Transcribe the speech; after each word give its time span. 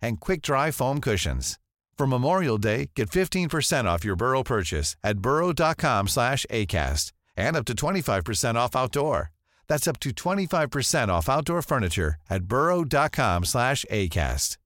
and 0.00 0.20
quick-dry 0.20 0.70
foam 0.70 1.00
cushions. 1.00 1.58
For 1.96 2.06
Memorial 2.06 2.58
Day, 2.58 2.90
get 2.94 3.10
15% 3.10 3.86
off 3.86 4.04
your 4.04 4.16
Burrow 4.16 4.42
purchase 4.42 4.96
at 5.02 5.18
burrow.com 5.18 6.08
slash 6.08 6.44
ACAST 6.50 7.12
and 7.36 7.56
up 7.56 7.64
to 7.66 7.74
25% 7.74 8.54
off 8.54 8.76
outdoor. 8.76 9.32
That's 9.66 9.88
up 9.88 9.98
to 10.00 10.10
25% 10.10 11.08
off 11.08 11.28
outdoor 11.28 11.62
furniture 11.62 12.16
at 12.30 12.44
burrow.com 12.44 13.44
slash 13.44 13.84
ACAST. 13.90 14.58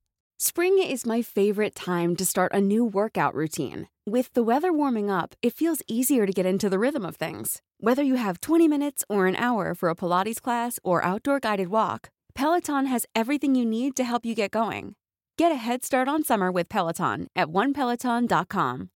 Spring 0.42 0.78
is 0.82 1.04
my 1.04 1.20
favorite 1.20 1.74
time 1.74 2.16
to 2.16 2.24
start 2.24 2.50
a 2.54 2.62
new 2.62 2.82
workout 2.82 3.34
routine. 3.34 3.88
With 4.06 4.32
the 4.32 4.42
weather 4.42 4.72
warming 4.72 5.10
up, 5.10 5.34
it 5.42 5.52
feels 5.52 5.82
easier 5.86 6.24
to 6.24 6.32
get 6.32 6.46
into 6.46 6.70
the 6.70 6.78
rhythm 6.78 7.04
of 7.04 7.16
things. 7.16 7.60
Whether 7.78 8.02
you 8.02 8.14
have 8.14 8.40
20 8.40 8.66
minutes 8.66 9.04
or 9.08 9.26
an 9.26 9.36
hour 9.36 9.74
for 9.74 9.90
a 9.90 9.94
Pilates 9.94 10.40
class 10.40 10.78
or 10.82 11.04
outdoor 11.04 11.40
guided 11.40 11.68
walk, 11.68 12.08
Peloton 12.34 12.86
has 12.86 13.04
everything 13.14 13.54
you 13.54 13.66
need 13.66 13.94
to 13.96 14.04
help 14.04 14.24
you 14.24 14.34
get 14.34 14.50
going. 14.50 14.94
Get 15.40 15.52
a 15.52 15.64
head 15.68 15.80
start 15.88 16.06
on 16.06 16.22
summer 16.22 16.50
with 16.52 16.68
Peloton 16.68 17.18
at 17.34 17.48
onepeloton.com. 17.48 18.88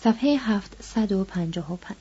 صفحه 0.00 0.36
755 0.36 1.96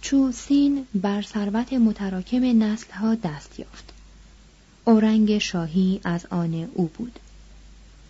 چو 0.00 0.32
سین 0.32 0.86
بر 0.94 1.22
ثروت 1.22 1.72
متراکم 1.72 2.62
نسلها 2.62 3.14
دست 3.14 3.58
یافت. 3.58 3.92
اورنگ 4.84 5.38
شاهی 5.38 6.00
از 6.04 6.26
آن 6.26 6.70
او 6.74 6.86
بود. 6.86 7.18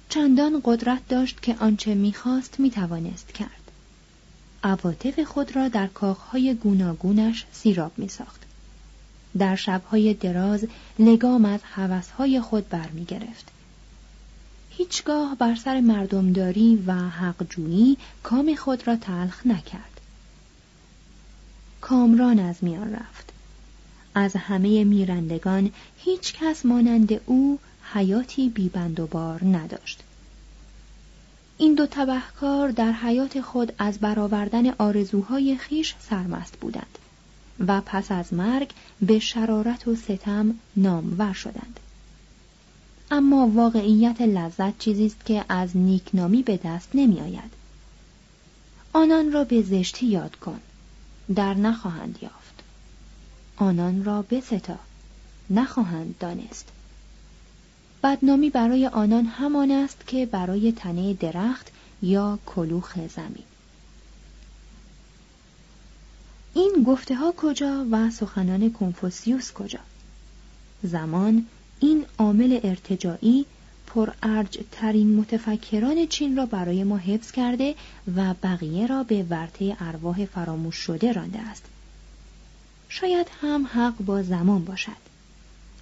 چندان 0.08 0.60
قدرت 0.64 1.08
داشت 1.08 1.42
که 1.42 1.56
آنچه 1.60 1.94
می‌خواست 1.94 2.60
می‌توانست 2.60 3.28
کرد. 3.28 3.70
عواطف 4.64 5.20
خود 5.20 5.56
را 5.56 5.68
در 5.68 5.86
کاخهای 5.86 6.54
گوناگونش 6.54 7.46
سیراب 7.52 7.92
میساخت. 7.96 8.51
در 9.38 9.56
شبهای 9.56 10.14
دراز 10.14 10.66
لگام 10.98 11.44
از 11.44 11.60
هوسهای 11.62 12.40
خود 12.40 12.68
برمیگرفت. 12.68 13.48
هیچگاه 14.70 15.36
بر 15.38 15.54
سر 15.54 15.80
مردمداری 15.80 16.82
و 16.86 16.92
حقجویی 16.92 17.96
کام 18.22 18.54
خود 18.54 18.86
را 18.86 18.96
تلخ 18.96 19.46
نکرد. 19.46 20.00
کامران 21.80 22.38
از 22.38 22.56
میان 22.60 22.92
رفت. 22.92 23.32
از 24.14 24.36
همه 24.36 24.84
میرندگان 24.84 25.70
هیچ 25.98 26.32
کس 26.32 26.66
مانند 26.66 27.20
او 27.26 27.58
حیاتی 27.92 28.48
بیبند 28.48 29.00
و 29.00 29.06
بار 29.06 29.44
نداشت. 29.44 30.02
این 31.58 31.74
دو 31.74 31.86
تبهکار 31.86 32.70
در 32.70 32.92
حیات 32.92 33.40
خود 33.40 33.72
از 33.78 33.98
برآوردن 33.98 34.70
آرزوهای 34.70 35.56
خیش 35.56 35.94
سرمست 36.00 36.56
بودند. 36.60 36.98
و 37.66 37.80
پس 37.86 38.12
از 38.12 38.34
مرگ 38.34 38.70
به 39.00 39.18
شرارت 39.18 39.88
و 39.88 39.96
ستم 39.96 40.54
نامور 40.76 41.32
شدند. 41.32 41.80
اما 43.10 43.48
واقعیت 43.48 44.20
لذت 44.20 44.78
چیزی 44.78 45.06
است 45.06 45.26
که 45.26 45.44
از 45.48 45.76
نیکنامی 45.76 46.42
به 46.42 46.60
دست 46.64 46.88
نمی 46.94 47.20
آید. 47.20 47.52
آنان 48.92 49.32
را 49.32 49.44
به 49.44 49.62
زشتی 49.62 50.06
یاد 50.06 50.36
کن. 50.36 50.60
در 51.34 51.54
نخواهند 51.54 52.18
یافت. 52.22 52.62
آنان 53.56 54.04
را 54.04 54.22
بستا. 54.22 54.78
نخواهند 55.50 56.14
دانست. 56.20 56.68
بدنامی 58.02 58.50
برای 58.50 58.86
آنان 58.86 59.24
همان 59.24 59.70
است 59.70 60.06
که 60.06 60.26
برای 60.26 60.72
تنه 60.72 61.14
درخت 61.14 61.70
یا 62.02 62.38
کلوخ 62.46 62.98
زمین. 62.98 63.44
این 66.54 66.84
گفته 66.86 67.14
ها 67.14 67.34
کجا 67.36 67.86
و 67.90 68.10
سخنان 68.10 68.72
کنفوسیوس 68.72 69.52
کجا؟ 69.52 69.78
زمان 70.82 71.46
این 71.80 72.04
عامل 72.18 72.60
ارتجاعی 72.62 73.44
پر 73.86 74.10
ارج 74.22 74.58
ترین 74.72 75.16
متفکران 75.16 76.06
چین 76.06 76.36
را 76.36 76.46
برای 76.46 76.84
ما 76.84 76.96
حفظ 76.96 77.30
کرده 77.30 77.74
و 78.16 78.34
بقیه 78.42 78.86
را 78.86 79.02
به 79.02 79.22
ورطه 79.22 79.76
ارواح 79.80 80.24
فراموش 80.24 80.76
شده 80.76 81.12
رانده 81.12 81.38
است. 81.38 81.64
شاید 82.88 83.26
هم 83.40 83.66
حق 83.66 83.96
با 83.98 84.22
زمان 84.22 84.64
باشد. 84.64 85.02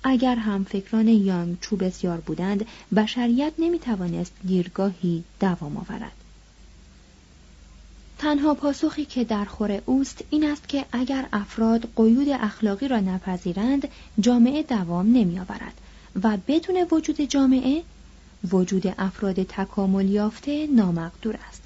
اگر 0.05 0.37
هم 0.37 0.65
فکران 0.65 1.09
یانگ 1.09 1.61
چو 1.61 1.77
بسیار 1.77 2.21
بودند 2.21 2.67
بشریت 2.97 3.53
نمی‌توانست 3.59 4.33
گیرگاهی 4.47 5.25
دوام 5.41 5.77
آورد. 5.77 6.13
تنها 8.21 8.55
پاسخی 8.55 9.05
که 9.05 9.25
در 9.25 9.45
خور 9.45 9.83
اوست 9.87 10.25
این 10.31 10.51
است 10.51 10.69
که 10.69 10.85
اگر 10.93 11.27
افراد 11.33 11.89
قیود 11.97 12.29
اخلاقی 12.29 12.89
را 12.89 13.01
نپذیرند 13.01 13.89
جامعه 14.21 14.63
دوام 14.63 15.07
نمیآورد. 15.07 15.81
و 16.23 16.39
بدون 16.49 16.87
وجود 16.91 17.21
جامعه 17.21 17.83
وجود 18.51 18.95
افراد 18.99 19.43
تکامل 19.43 20.09
یافته 20.09 20.67
نامقدور 20.67 21.39
است. 21.49 21.63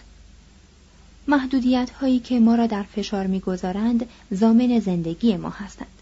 محدودیت 1.28 1.90
هایی 1.90 2.18
که 2.18 2.40
ما 2.40 2.54
را 2.54 2.66
در 2.66 2.82
فشار 2.82 3.26
می‌گذارند 3.26 4.06
زامن 4.30 4.80
زندگی 4.80 5.36
ما 5.36 5.50
هستند. 5.50 5.93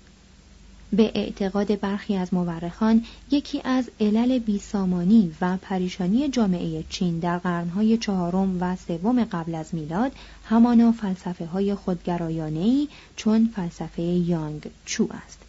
به 0.93 1.13
اعتقاد 1.15 1.81
برخی 1.81 2.17
از 2.17 2.35
مورخان 2.35 3.05
یکی 3.31 3.61
از 3.65 3.91
علل 4.01 4.39
بیسامانی 4.39 5.35
و 5.41 5.57
پریشانی 5.57 6.29
جامعه 6.29 6.85
چین 6.89 7.19
در 7.19 7.39
قرنهای 7.39 7.99
چهارم 7.99 8.57
و 8.61 8.77
سوم 8.77 9.25
قبل 9.25 9.55
از 9.55 9.75
میلاد 9.75 10.13
همانا 10.45 10.93
فلسفه 10.93 11.47
های 11.47 11.75
خودگرایانه 11.75 12.87
چون 13.17 13.51
فلسفه 13.57 14.03
یانگ 14.03 14.71
چو 14.85 15.09
است. 15.27 15.42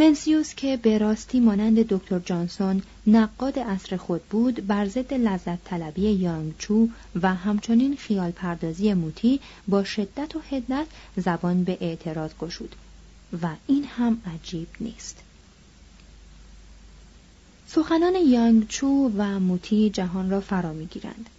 منسیوس 0.00 0.54
که 0.54 0.76
به 0.76 0.98
راستی 0.98 1.40
مانند 1.40 1.88
دکتر 1.88 2.18
جانسون 2.18 2.82
نقاد 3.06 3.58
اصر 3.58 3.96
خود 3.96 4.22
بود 4.22 4.66
بر 4.66 4.86
ضد 4.86 5.14
لذت 5.14 5.64
طلبی 5.64 6.02
یانگ 6.02 6.54
چو 6.58 6.88
و 7.22 7.34
همچنین 7.34 7.96
خیال 7.96 8.30
پردازی 8.30 8.94
موتی 8.94 9.40
با 9.68 9.84
شدت 9.84 10.36
و 10.36 10.40
حدت 10.50 10.86
زبان 11.16 11.64
به 11.64 11.78
اعتراض 11.80 12.30
گشود. 12.40 12.74
و 13.42 13.48
این 13.66 13.84
هم 13.84 14.22
عجیب 14.34 14.68
نیست. 14.80 15.18
سخنان 17.66 18.14
یانگ 18.26 18.68
چو 18.68 19.12
و 19.16 19.40
موتی 19.40 19.90
جهان 19.90 20.30
را 20.30 20.40
فرا 20.40 20.72
می‌گیرند. 20.72 21.30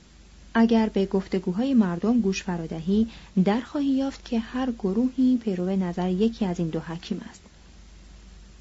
اگر 0.53 0.89
به 0.89 1.05
گفتگوهای 1.05 1.73
مردم 1.73 2.22
گوش 2.22 2.43
فرادهی 2.43 3.07
در 3.45 3.61
خواهی 3.61 3.89
یافت 3.89 4.25
که 4.25 4.39
هر 4.39 4.72
گروهی 4.72 5.38
پیرو 5.38 5.69
نظر 5.69 6.09
یکی 6.09 6.45
از 6.45 6.59
این 6.59 6.69
دو 6.69 6.79
حکیم 6.79 7.22
است. 7.29 7.50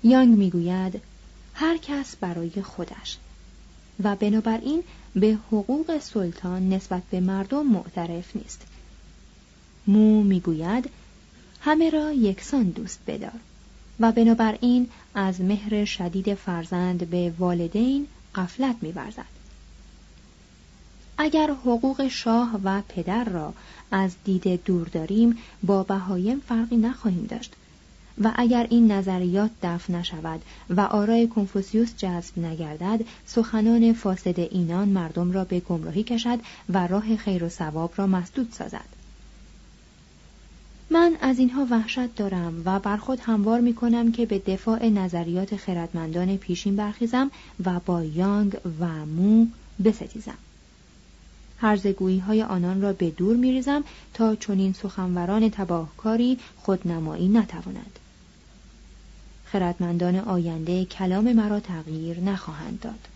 یانگ 0.04 0.38
می‌گوید 0.38 1.00
هر 1.54 1.76
کس 1.76 2.16
برای 2.16 2.62
خودش. 2.62 3.16
و 4.04 4.16
بنابراین 4.16 4.82
به 5.14 5.38
حقوق 5.48 5.98
سلطان 5.98 6.68
نسبت 6.68 7.02
به 7.10 7.20
مردم 7.20 7.66
معترف 7.66 8.36
نیست. 8.36 8.62
مو 9.86 10.22
می‌گوید 10.22 10.90
همه 11.60 11.90
را 11.90 12.12
یکسان 12.12 12.62
دوست 12.62 12.98
بدار. 13.06 13.40
و 14.00 14.12
بنابراین 14.12 14.88
از 15.14 15.40
مهر 15.40 15.84
شدید 15.84 16.34
فرزند 16.34 17.10
به 17.10 17.32
والدین 17.38 18.06
قفلت 18.34 18.76
میورزد. 18.80 19.40
اگر 21.18 21.50
حقوق 21.50 22.08
شاه 22.08 22.60
و 22.64 22.82
پدر 22.88 23.24
را 23.24 23.54
از 23.90 24.14
دید 24.24 24.64
دور 24.64 24.88
داریم 24.88 25.38
با 25.62 25.82
بهایم 25.82 26.40
فرقی 26.48 26.76
نخواهیم 26.76 27.26
داشت. 27.26 27.54
و 28.20 28.32
اگر 28.34 28.66
این 28.70 28.92
نظریات 28.92 29.50
دفن 29.62 29.94
نشود 29.94 30.40
و 30.70 30.80
آرای 30.80 31.28
کنفوسیوس 31.28 31.96
جذب 31.96 32.38
نگردد 32.38 33.00
سخنان 33.26 33.92
فاسد 33.92 34.40
اینان 34.40 34.88
مردم 34.88 35.32
را 35.32 35.44
به 35.44 35.60
گمراهی 35.60 36.02
کشد 36.02 36.38
و 36.68 36.86
راه 36.86 37.16
خیر 37.16 37.44
و 37.44 37.48
ثواب 37.48 37.92
را 37.96 38.06
مسدود 38.06 38.48
سازد 38.52 39.00
من 40.90 41.16
از 41.20 41.38
اینها 41.38 41.66
وحشت 41.70 42.14
دارم 42.14 42.62
و 42.64 42.78
بر 42.78 42.96
خود 42.96 43.20
هموار 43.20 43.60
می 43.60 43.74
کنم 43.74 44.12
که 44.12 44.26
به 44.26 44.38
دفاع 44.38 44.88
نظریات 44.88 45.56
خردمندان 45.56 46.36
پیشین 46.36 46.76
برخیزم 46.76 47.30
و 47.64 47.80
با 47.86 48.04
یانگ 48.04 48.56
و 48.80 49.06
مو 49.06 49.46
بستیزم. 49.84 50.38
هرزگویی 51.58 52.18
های 52.18 52.42
آنان 52.42 52.82
را 52.82 52.92
به 52.92 53.10
دور 53.10 53.36
می 53.36 53.52
ریزم 53.52 53.84
تا 54.14 54.34
چنین 54.34 54.72
سخنوران 54.72 55.50
تباهکاری 55.50 56.38
خودنمایی 56.56 57.28
نتواند. 57.28 57.99
خردمندان 59.52 60.16
آینده 60.16 60.84
کلام 60.84 61.32
مرا 61.32 61.60
تغییر 61.60 62.20
نخواهند 62.20 62.80
داد. 62.80 63.08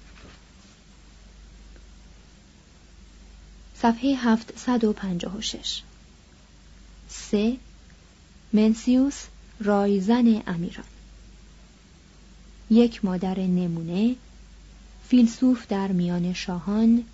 صفحه 3.76 4.16
756 4.16 5.82
سه 7.08 7.56
منسیوس 8.52 9.25
رایزن 9.60 10.42
امیران. 10.46 10.86
یک 12.70 13.04
مادر 13.04 13.38
نمونه 13.38 14.16
فیلسوف 15.08 15.66
در 15.69 15.88
میان 15.88 16.32
شاهان 16.32 17.04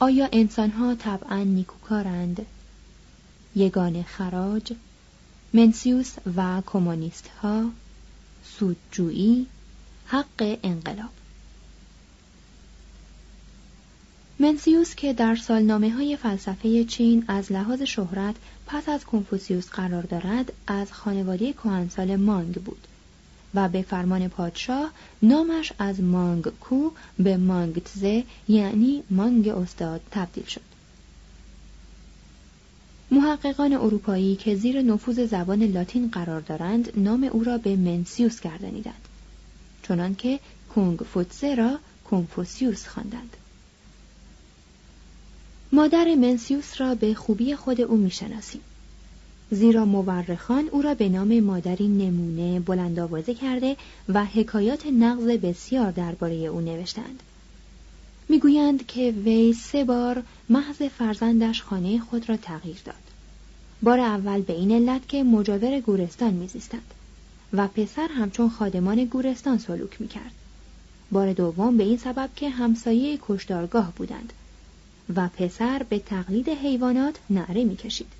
آیا 0.00 0.28
انسانها 0.32 0.94
طبعا 0.94 1.44
نیکوکارند؟ 1.44 2.46
یگان 3.56 4.02
خراج 4.02 4.72
منسیوس 5.52 6.14
و 6.36 6.62
کمونیست 6.66 7.28
ها 7.42 7.70
سودجویی 8.58 9.46
حق 10.06 10.58
انقلاب. 10.62 11.10
منسیوس 14.38 14.94
که 14.94 15.12
در 15.12 15.36
سالنامه 15.36 15.90
های 15.90 16.16
فلسفه 16.16 16.84
چین 16.84 17.24
از 17.28 17.52
لحاظ 17.52 17.82
شهرت 17.82 18.34
پس 18.66 18.88
از 18.88 19.04
کنفوسیوس 19.04 19.68
قرار 19.68 20.02
دارد 20.02 20.52
از 20.66 20.92
خانواده 20.92 21.52
کهنسال 21.52 22.16
مانگ 22.16 22.54
بود 22.54 22.86
و 23.54 23.68
به 23.68 23.82
فرمان 23.82 24.28
پادشاه 24.28 24.90
نامش 25.22 25.72
از 25.78 26.00
مانگ 26.00 26.44
کو 26.60 26.90
به 27.18 27.36
مانگ 27.36 27.82
تزه 27.82 28.24
یعنی 28.48 29.02
مانگ 29.10 29.48
استاد 29.48 30.00
تبدیل 30.10 30.44
شد. 30.44 30.69
محققان 33.10 33.72
اروپایی 33.72 34.36
که 34.36 34.54
زیر 34.54 34.82
نفوذ 34.82 35.20
زبان 35.26 35.62
لاتین 35.62 36.08
قرار 36.08 36.40
دارند 36.40 36.92
نام 36.96 37.24
او 37.24 37.44
را 37.44 37.58
به 37.58 37.76
منسیوس 37.76 38.40
گردانیدند. 38.40 39.08
چنانکه 39.82 40.40
کونگ 40.74 40.98
فوتسه 40.98 41.54
را 41.54 41.78
کنفوسیوس 42.10 42.86
خواندند. 42.86 43.36
مادر 45.72 46.14
منسیوس 46.14 46.80
را 46.80 46.94
به 46.94 47.14
خوبی 47.14 47.56
خود 47.56 47.80
او 47.80 47.96
می‌شناسیم. 47.96 48.60
زیرا 49.50 49.84
مورخان 49.84 50.68
او 50.68 50.82
را 50.82 50.94
به 50.94 51.08
نام 51.08 51.40
مادری 51.40 51.88
نمونه 51.88 52.60
بلند 52.60 52.98
آوازه 52.98 53.34
کرده 53.34 53.76
و 54.08 54.24
حکایات 54.24 54.86
نقض 54.86 55.24
بسیار 55.24 55.90
درباره 55.90 56.34
او 56.34 56.60
نوشتند. 56.60 57.22
می‌گویند 58.30 58.86
که 58.86 59.14
وی 59.24 59.52
سه 59.52 59.84
بار 59.84 60.22
محض 60.48 60.82
فرزندش 60.82 61.62
خانه 61.62 62.00
خود 62.00 62.28
را 62.28 62.36
تغییر 62.36 62.78
داد. 62.84 62.94
بار 63.82 64.00
اول 64.00 64.40
به 64.40 64.52
این 64.52 64.72
علت 64.72 65.08
که 65.08 65.22
مجاور 65.22 65.80
گورستان 65.80 66.34
میزیستند 66.34 66.94
و 67.52 67.68
پسر 67.68 68.08
همچون 68.08 68.50
خادمان 68.50 69.04
گورستان 69.04 69.58
سلوک 69.58 70.00
می‌کرد. 70.00 70.34
بار 71.10 71.32
دوم 71.32 71.76
به 71.76 71.84
این 71.84 71.98
سبب 71.98 72.30
که 72.36 72.50
همسایه 72.50 73.18
کشدارگاه 73.28 73.92
بودند 73.96 74.32
و 75.16 75.28
پسر 75.28 75.82
به 75.82 75.98
تقلید 75.98 76.48
حیوانات 76.48 77.14
نعره 77.30 77.64
می‌کشید. 77.64 78.12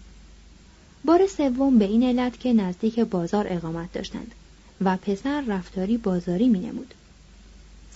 بار 1.04 1.26
سوم 1.26 1.78
به 1.78 1.84
این 1.84 2.02
علت 2.02 2.40
که 2.40 2.52
نزدیک 2.52 3.00
بازار 3.00 3.46
اقامت 3.48 3.92
داشتند 3.92 4.34
و 4.80 4.96
پسر 4.96 5.40
رفتاری 5.40 5.96
بازاری 5.96 6.48
می 6.48 6.58
نمود. 6.58 6.94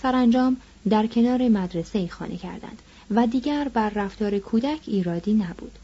سرانجام 0.01 0.57
در 0.89 1.07
کنار 1.07 1.47
مدرسه 1.47 2.07
خانه 2.07 2.37
کردند 2.37 2.81
و 3.11 3.27
دیگر 3.27 3.67
بر 3.67 3.89
رفتار 3.89 4.39
کودک 4.39 4.79
ایرادی 4.87 5.33
نبود. 5.33 5.79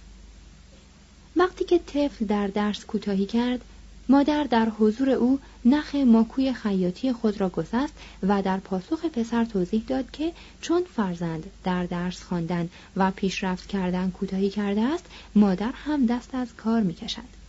وقتی 1.36 1.66
که 1.66 1.80
طفل 1.80 2.26
در 2.26 2.48
درس 2.48 2.86
کوتاهی 2.86 3.26
کرد 3.26 3.62
مادر 4.10 4.44
در 4.44 4.70
حضور 4.70 5.10
او 5.10 5.40
نخ 5.66 5.96
ماکوی 5.96 6.54
خیاطی 6.54 7.14
خود 7.14 7.42
را 7.42 7.50
گسست 7.50 7.94
و 8.24 8.42
در 8.42 8.58
پاسخ 8.58 9.06
پسر 9.06 9.46
توضیح 9.46 9.84
داد 9.88 10.12
که 10.12 10.34
چون 10.62 10.84
فرزند 10.96 11.44
در 11.64 11.86
درس 11.86 12.24
خواندن 12.24 12.70
و 12.96 13.12
پیشرفت 13.12 13.68
کردن 13.68 14.10
کوتاهی 14.10 14.50
کرده 14.50 14.82
است 14.82 15.06
مادر 15.36 15.72
هم 15.72 16.06
دست 16.06 16.36
از 16.36 16.56
کار 16.56 16.82
می‌کشد 16.82 17.42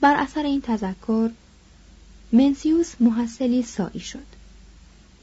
بر 0.00 0.16
اثر 0.16 0.42
این 0.42 0.60
تذکر 0.60 1.30
منسیوس 2.32 2.94
محصلی 3.00 3.62
سایی 3.62 4.00
شد 4.00 4.35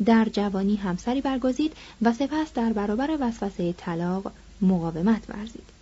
در 0.06 0.28
جوانی 0.34 0.76
همسری 0.76 1.22
برگزید 1.22 1.74
و 2.02 2.14
سپس 2.14 2.54
در 2.54 2.74
برابر 2.74 3.18
وسوسه 3.20 3.74
طلاق 3.74 4.32
مقاومت 4.62 5.24
ورزید 5.30 5.74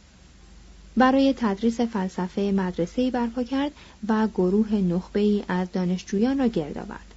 برای 0.97 1.33
تدریس 1.37 1.81
فلسفه 1.81 2.41
مدرسه‌ای 2.41 3.11
برپا 3.11 3.43
کرد 3.43 3.71
و 4.07 4.27
گروه 4.27 4.73
نخبه‌ای 4.73 5.43
از 5.47 5.71
دانشجویان 5.71 6.39
را 6.39 6.47
گرد 6.47 6.77
آورد. 6.77 7.13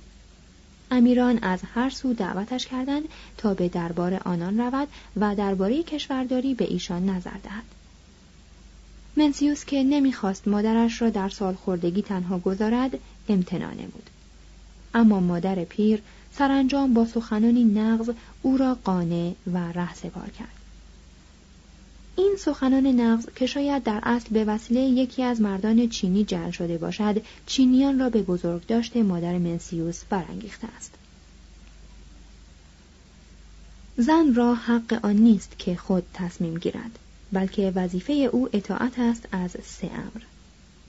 امیران 0.90 1.38
از 1.42 1.60
هر 1.74 1.90
سو 1.90 2.12
دعوتش 2.12 2.66
کردند 2.66 3.04
تا 3.36 3.54
به 3.54 3.68
دربار 3.68 4.20
آنان 4.24 4.60
رود 4.60 4.88
و 5.16 5.34
درباره 5.34 5.82
کشورداری 5.82 6.54
به 6.54 6.64
ایشان 6.64 7.08
نظر 7.08 7.38
دهد. 7.42 7.64
منسیوس 9.16 9.64
که 9.64 9.82
نمی‌خواست 9.82 10.48
مادرش 10.48 11.02
را 11.02 11.10
در 11.10 11.28
سال 11.28 11.54
خوردگی 11.54 12.02
تنها 12.02 12.38
گذارد 12.38 12.98
امتناع 13.28 13.74
نمود. 13.74 14.10
اما 14.94 15.20
مادر 15.20 15.64
پیر 15.64 16.02
سرانجام 16.38 16.94
با 16.94 17.06
سخنانی 17.06 17.64
نغز 17.64 18.10
او 18.42 18.56
را 18.56 18.78
قانع 18.84 19.32
و 19.52 19.58
ره 19.58 19.94
سپار 19.94 20.30
کرد. 20.30 20.48
این 22.16 22.36
سخنان 22.38 22.86
نغز 22.86 23.26
که 23.36 23.46
شاید 23.46 23.82
در 23.82 24.00
اصل 24.02 24.28
به 24.30 24.44
وسیله 24.44 24.80
یکی 24.80 25.22
از 25.22 25.40
مردان 25.40 25.88
چینی 25.88 26.24
جعل 26.24 26.50
شده 26.50 26.78
باشد 26.78 27.22
چینیان 27.46 27.98
را 27.98 28.10
به 28.10 28.22
بزرگ 28.22 28.66
داشته 28.66 29.02
مادر 29.02 29.38
منسیوس 29.38 30.04
برانگیخته 30.10 30.68
است. 30.76 30.94
زن 33.96 34.34
را 34.34 34.54
حق 34.54 35.00
آن 35.02 35.16
نیست 35.16 35.58
که 35.58 35.76
خود 35.76 36.06
تصمیم 36.14 36.58
گیرد 36.58 36.98
بلکه 37.32 37.72
وظیفه 37.74 38.12
او 38.12 38.48
اطاعت 38.52 38.98
است 38.98 39.28
از 39.32 39.50
سه 39.50 39.90
امر. 39.92 40.22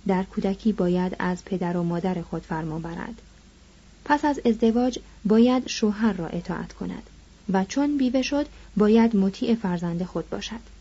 در 0.07 0.24
کودکی 0.24 0.74
باید 0.74 1.15
از 1.19 1.45
پدر 1.45 1.77
و 1.77 1.83
مادر 1.83 2.21
خود 2.21 2.41
فرمان 2.41 2.81
برد. 2.81 3.21
پس 4.06 4.25
از 4.25 4.40
ازدواج 4.46 5.00
باید 5.25 5.68
شوهر 5.68 6.13
را 6.13 6.27
اطاعت 6.27 6.74
کند 6.74 7.03
و 7.50 7.65
چون 7.65 7.98
بیوه 7.98 8.22
شد 8.22 8.48
باید 8.77 9.15
مطیع 9.15 9.56
فرزند 9.56 10.03
خود 10.03 10.29
باشد. 10.29 10.75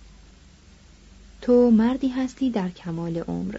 تو 1.41 1.71
مردی 1.71 2.09
هستی 2.09 2.51
در 2.51 2.69
کمال 2.69 3.19
عمر 3.19 3.59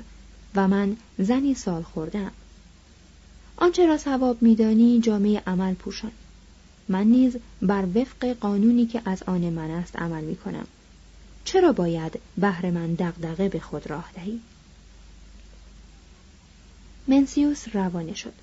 و 0.55 0.67
من 0.67 0.97
زنی 1.19 1.53
سال 1.53 1.83
خوردم 1.83 2.31
آنچه 3.57 3.87
را 3.87 3.97
ثواب 3.97 4.41
میدانی 4.41 4.99
جامعه 4.99 5.43
عمل 5.47 5.73
پوشان. 5.73 6.11
من 6.89 7.07
نیز 7.07 7.37
بر 7.61 7.85
وفق 7.95 8.25
قانونی 8.25 8.85
که 8.85 9.01
از 9.05 9.23
آن 9.23 9.41
من 9.41 9.71
است 9.71 9.95
عمل 9.95 10.23
می 10.23 10.35
کنم 10.35 10.67
چرا 11.45 11.71
باید 11.71 12.19
بهر 12.37 12.71
من 12.71 12.93
دغدغه 12.93 13.49
به 13.49 13.59
خود 13.59 13.89
راه 13.89 14.11
دهی؟ 14.15 14.39
منسیوس 17.07 17.75
روانه 17.75 18.13
شد. 18.13 18.33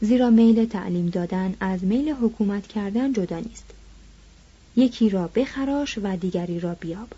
زیرا 0.00 0.30
میل 0.30 0.64
تعلیم 0.64 1.08
دادن 1.08 1.54
از 1.60 1.84
میل 1.84 2.08
حکومت 2.08 2.66
کردن 2.66 3.12
جدا 3.12 3.38
نیست. 3.38 3.64
یکی 4.76 5.10
را 5.10 5.30
بخراش 5.34 5.98
و 6.02 6.16
دیگری 6.16 6.60
را 6.60 6.74
بیاب. 6.74 7.08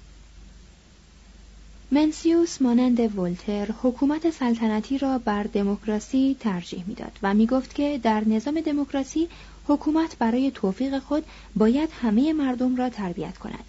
منسیوس 1.91 2.63
مانند 2.63 3.19
ولتر 3.19 3.69
حکومت 3.83 4.31
سلطنتی 4.31 4.99
را 4.99 5.19
بر 5.19 5.43
دموکراسی 5.43 6.37
ترجیح 6.41 6.85
می‌داد 6.87 7.19
و 7.23 7.35
می‌گفت 7.35 7.75
که 7.75 8.01
در 8.03 8.29
نظام 8.29 8.61
دموکراسی 8.61 9.29
حکومت 9.67 10.19
برای 10.19 10.51
توفیق 10.51 10.99
خود 10.99 11.25
باید 11.57 11.91
همه 12.03 12.33
مردم 12.33 12.77
را 12.77 12.89
تربیت 12.89 13.39
کند. 13.39 13.65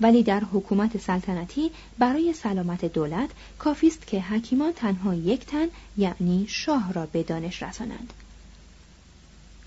ولی 0.00 0.22
در 0.22 0.40
حکومت 0.52 0.98
سلطنتی 0.98 1.70
برای 1.98 2.32
سلامت 2.32 2.84
دولت 2.84 3.30
کافی 3.58 3.86
است 3.86 4.06
که 4.06 4.20
حکیمان 4.20 4.72
تنها 4.72 5.14
یک 5.14 5.46
تن 5.46 5.66
یعنی 5.96 6.46
شاه 6.48 6.92
را 6.92 7.06
به 7.06 7.22
دانش 7.22 7.62
رسانند. 7.62 8.12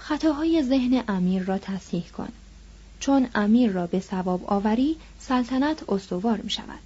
خطاهای 0.03 0.63
ذهن 0.63 1.03
امیر 1.07 1.43
را 1.43 1.57
تصحیح 1.57 2.03
کن. 2.17 2.29
چون 3.00 3.27
امیر 3.36 3.72
را 3.72 3.88
به 3.88 4.00
ثواب 4.00 4.45
آوری 4.45 4.98
سلطنت 5.19 5.89
استوار 5.89 6.38
می 6.38 6.50
شود 6.50 6.79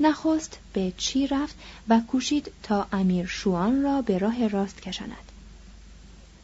نخست 0.00 0.58
به 0.72 0.92
چی 0.96 1.26
رفت 1.26 1.56
و 1.88 2.00
کوشید 2.08 2.52
تا 2.62 2.86
امیر 2.92 3.26
شوان 3.26 3.82
را 3.82 4.02
به 4.02 4.18
راه 4.18 4.48
راست 4.48 4.82
کشاند. 4.82 5.32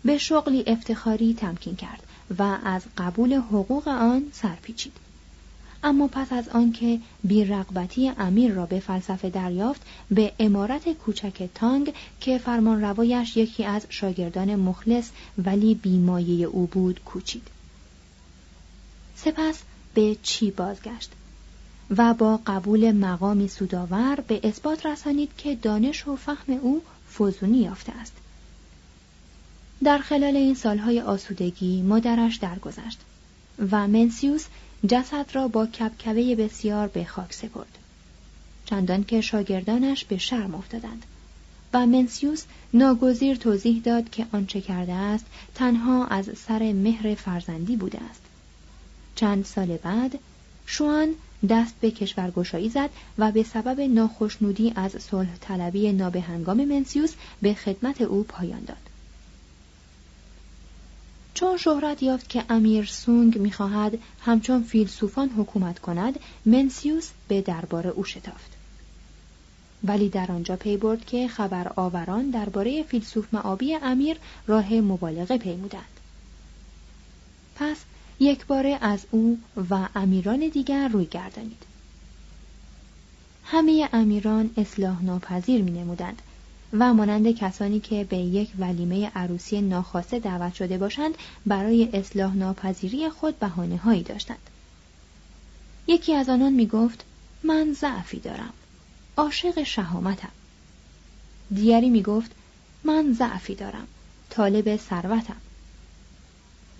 به 0.04 0.18
شغلی 0.18 0.64
افتخاری 0.66 1.34
تمکین 1.34 1.76
کرد 1.76 2.02
و 2.38 2.58
از 2.64 2.82
قبول 2.98 3.34
حقوق 3.34 3.88
آن 3.88 4.30
سرپیچید. 4.32 4.92
اما 5.86 6.08
پس 6.08 6.32
از 6.32 6.48
آنکه 6.48 7.00
بیرغبتی 7.24 8.12
امیر 8.18 8.52
را 8.52 8.66
به 8.66 8.80
فلسفه 8.80 9.30
دریافت 9.30 9.82
به 10.10 10.32
امارت 10.38 10.92
کوچک 10.92 11.48
تانگ 11.54 11.94
که 12.20 12.38
فرمان 12.38 12.80
روایش 12.80 13.36
یکی 13.36 13.64
از 13.64 13.86
شاگردان 13.88 14.54
مخلص 14.56 15.10
ولی 15.38 15.74
بیمایه 15.74 16.46
او 16.46 16.66
بود 16.66 17.00
کوچید. 17.04 17.48
سپس 19.16 19.62
به 19.94 20.16
چی 20.22 20.50
بازگشت؟ 20.50 21.10
و 21.96 22.14
با 22.14 22.40
قبول 22.46 22.92
مقامی 22.92 23.48
سوداور 23.48 24.24
به 24.28 24.40
اثبات 24.44 24.86
رسانید 24.86 25.30
که 25.38 25.54
دانش 25.54 26.08
و 26.08 26.16
فهم 26.16 26.58
او 26.62 26.82
فزونی 27.18 27.58
یافته 27.58 27.92
است. 27.92 28.12
در 29.84 29.98
خلال 29.98 30.36
این 30.36 30.54
سالهای 30.54 31.00
آسودگی 31.00 31.82
مادرش 31.82 32.36
درگذشت 32.36 32.98
و 33.70 33.88
منسیوس 33.88 34.46
جسد 34.88 35.26
را 35.32 35.48
با 35.48 35.66
کبکبه 35.66 36.36
بسیار 36.36 36.88
به 36.88 37.04
خاک 37.04 37.32
سپرد. 37.32 37.78
چندان 38.66 39.04
که 39.04 39.20
شاگردانش 39.20 40.04
به 40.04 40.18
شرم 40.18 40.54
افتادند 40.54 41.02
و 41.72 41.86
منسیوس 41.86 42.44
ناگزیر 42.74 43.36
توضیح 43.36 43.82
داد 43.82 44.10
که 44.10 44.26
آنچه 44.32 44.60
کرده 44.60 44.92
است 44.92 45.26
تنها 45.54 46.06
از 46.06 46.30
سر 46.38 46.72
مهر 46.72 47.14
فرزندی 47.14 47.76
بوده 47.76 47.98
است. 48.10 48.22
چند 49.14 49.44
سال 49.44 49.76
بعد 49.76 50.18
شوان 50.66 51.14
دست 51.48 51.74
به 51.80 51.90
کشورگشایی 51.90 52.68
زد 52.68 52.90
و 53.18 53.32
به 53.32 53.42
سبب 53.42 53.80
ناخشنودی 53.80 54.72
از 54.76 54.92
صلح 54.92 55.36
طلبی 55.40 55.92
نابهنگام 55.92 56.64
منسیوس 56.64 57.14
به 57.42 57.54
خدمت 57.54 58.00
او 58.00 58.22
پایان 58.22 58.64
داد. 58.64 58.85
چون 61.36 61.56
شهرت 61.56 62.02
یافت 62.02 62.28
که 62.28 62.44
امیر 62.48 62.84
سونگ 62.84 63.38
می‌خواهد 63.38 63.98
همچون 64.20 64.62
فیلسوفان 64.62 65.28
حکومت 65.28 65.78
کند 65.78 66.20
منسیوس 66.46 67.08
به 67.28 67.40
دربار 67.40 67.86
او 67.86 68.04
شتافت. 68.04 68.56
ولی 69.84 70.08
در 70.08 70.32
آنجا 70.32 70.56
پی 70.56 70.76
برد 70.76 71.04
که 71.04 71.28
خبر 71.28 71.72
آوران 71.76 72.30
درباره 72.30 72.82
فیلسوف 72.82 73.34
معابی 73.34 73.74
امیر 73.74 74.16
راه 74.46 74.74
مبالغه 74.74 75.38
پیمودند. 75.38 76.00
پس 77.56 77.76
یک 78.20 78.46
باره 78.46 78.78
از 78.80 79.06
او 79.10 79.38
و 79.70 79.88
امیران 79.94 80.48
دیگر 80.48 80.88
روی 80.88 81.04
گردانید. 81.04 81.62
همه 83.44 83.88
امیران 83.92 84.50
اصلاح 84.56 85.04
ناپذیر 85.04 85.62
می 85.62 85.70
نمودند 85.70 86.22
و 86.72 86.94
مانند 86.94 87.30
کسانی 87.30 87.80
که 87.80 88.04
به 88.04 88.16
یک 88.16 88.50
ولیمه 88.58 89.10
عروسی 89.14 89.60
ناخواسته 89.60 90.18
دعوت 90.18 90.54
شده 90.54 90.78
باشند 90.78 91.14
برای 91.46 91.88
اصلاح 91.92 92.34
ناپذیری 92.34 93.08
خود 93.08 93.38
بهانه 93.38 93.76
هایی 93.76 94.02
داشتند. 94.02 94.50
یکی 95.86 96.14
از 96.14 96.28
آنان 96.28 96.52
می 96.52 96.66
گفت 96.66 97.04
من 97.42 97.72
ضعفی 97.80 98.18
دارم. 98.18 98.52
عاشق 99.16 99.62
شهامتم. 99.62 100.32
دیگری 101.54 101.90
می 101.90 102.02
گفت 102.02 102.30
من 102.84 103.12
ضعفی 103.12 103.54
دارم. 103.54 103.86
طالب 104.30 104.76
ثروتم. 104.76 105.36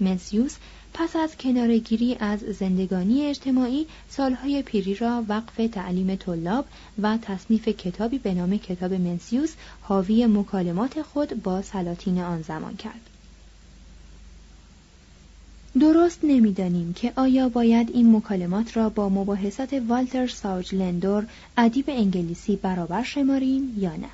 منسیوس 0.00 0.56
پس 0.98 1.16
از 1.16 1.36
کنارگیری 1.36 2.16
از 2.20 2.40
زندگانی 2.40 3.26
اجتماعی 3.26 3.86
سالهای 4.10 4.62
پیری 4.62 4.94
را 4.94 5.24
وقف 5.28 5.56
تعلیم 5.72 6.14
طلاب 6.14 6.64
و 7.02 7.18
تصنیف 7.22 7.68
کتابی 7.68 8.18
به 8.18 8.34
نام 8.34 8.56
کتاب 8.58 8.92
منسیوس 8.92 9.54
حاوی 9.80 10.26
مکالمات 10.26 11.02
خود 11.02 11.42
با 11.42 11.62
سلاطین 11.62 12.18
آن 12.18 12.42
زمان 12.42 12.76
کرد. 12.76 13.00
درست 15.80 16.20
نمی‌دانیم 16.22 16.92
که 16.92 17.12
آیا 17.16 17.48
باید 17.48 17.90
این 17.94 18.16
مکالمات 18.16 18.76
را 18.76 18.88
با 18.88 19.08
مباحثات 19.08 19.82
والتر 19.88 20.26
ساوج 20.26 20.74
لندور 20.74 21.26
ادیب 21.56 21.84
انگلیسی 21.88 22.56
برابر 22.56 23.02
شماریم 23.02 23.74
یا 23.78 23.96
نه. 23.96 24.08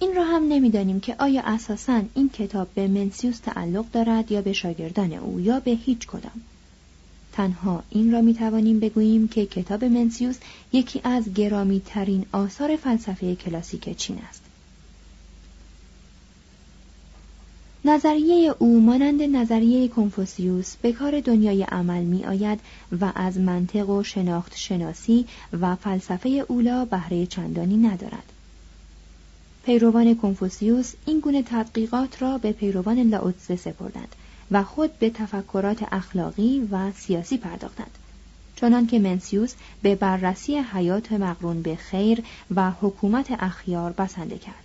این 0.00 0.14
را 0.16 0.24
هم 0.24 0.48
نمی‌دانیم 0.48 1.00
که 1.00 1.16
آیا 1.18 1.42
اساسا 1.44 2.02
این 2.14 2.28
کتاب 2.28 2.68
به 2.74 2.88
منسیوس 2.88 3.38
تعلق 3.38 3.90
دارد 3.90 4.32
یا 4.32 4.42
به 4.42 4.52
شاگردان 4.52 5.12
او 5.12 5.40
یا 5.40 5.60
به 5.60 5.70
هیچ 5.70 6.06
کدام 6.06 6.40
تنها 7.32 7.82
این 7.90 8.12
را 8.12 8.20
می 8.20 8.34
توانیم 8.34 8.80
بگوییم 8.80 9.28
که 9.28 9.46
کتاب 9.46 9.84
منسیوس 9.84 10.38
یکی 10.72 11.00
از 11.04 11.34
گرامی 11.34 11.82
ترین 11.86 12.26
آثار 12.32 12.76
فلسفه 12.76 13.34
کلاسیک 13.34 13.96
چین 13.96 14.18
است 14.28 14.42
نظریه 17.84 18.54
او 18.58 18.80
مانند 18.80 19.22
نظریه 19.22 19.88
کنفوسیوس 19.88 20.76
به 20.76 20.92
کار 20.92 21.20
دنیای 21.20 21.62
عمل 21.62 22.04
می 22.04 22.24
آید 22.24 22.60
و 23.00 23.12
از 23.14 23.38
منطق 23.38 23.90
و 23.90 24.02
شناخت 24.02 24.56
شناسی 24.56 25.26
و 25.60 25.76
فلسفه 25.76 26.28
اولا 26.28 26.84
بهره 26.84 27.26
چندانی 27.26 27.76
ندارد. 27.76 28.32
پیروان 29.68 30.14
کنفوسیوس 30.14 30.92
این 31.06 31.20
گونه 31.20 31.42
تدقیقات 31.42 32.22
را 32.22 32.38
به 32.38 32.52
پیروان 32.52 32.98
لاوتزه 32.98 33.56
سپردند 33.56 34.16
و 34.50 34.64
خود 34.64 34.98
به 34.98 35.10
تفکرات 35.10 35.84
اخلاقی 35.92 36.68
و 36.70 36.92
سیاسی 36.92 37.36
پرداختند. 37.36 37.90
چنان 38.56 38.86
که 38.86 38.98
منسیوس 38.98 39.54
به 39.82 39.94
بررسی 39.94 40.58
حیات 40.58 41.12
مقرون 41.12 41.62
به 41.62 41.76
خیر 41.76 42.22
و 42.54 42.70
حکومت 42.70 43.26
اخیار 43.38 43.92
بسنده 43.92 44.38
کرد. 44.38 44.64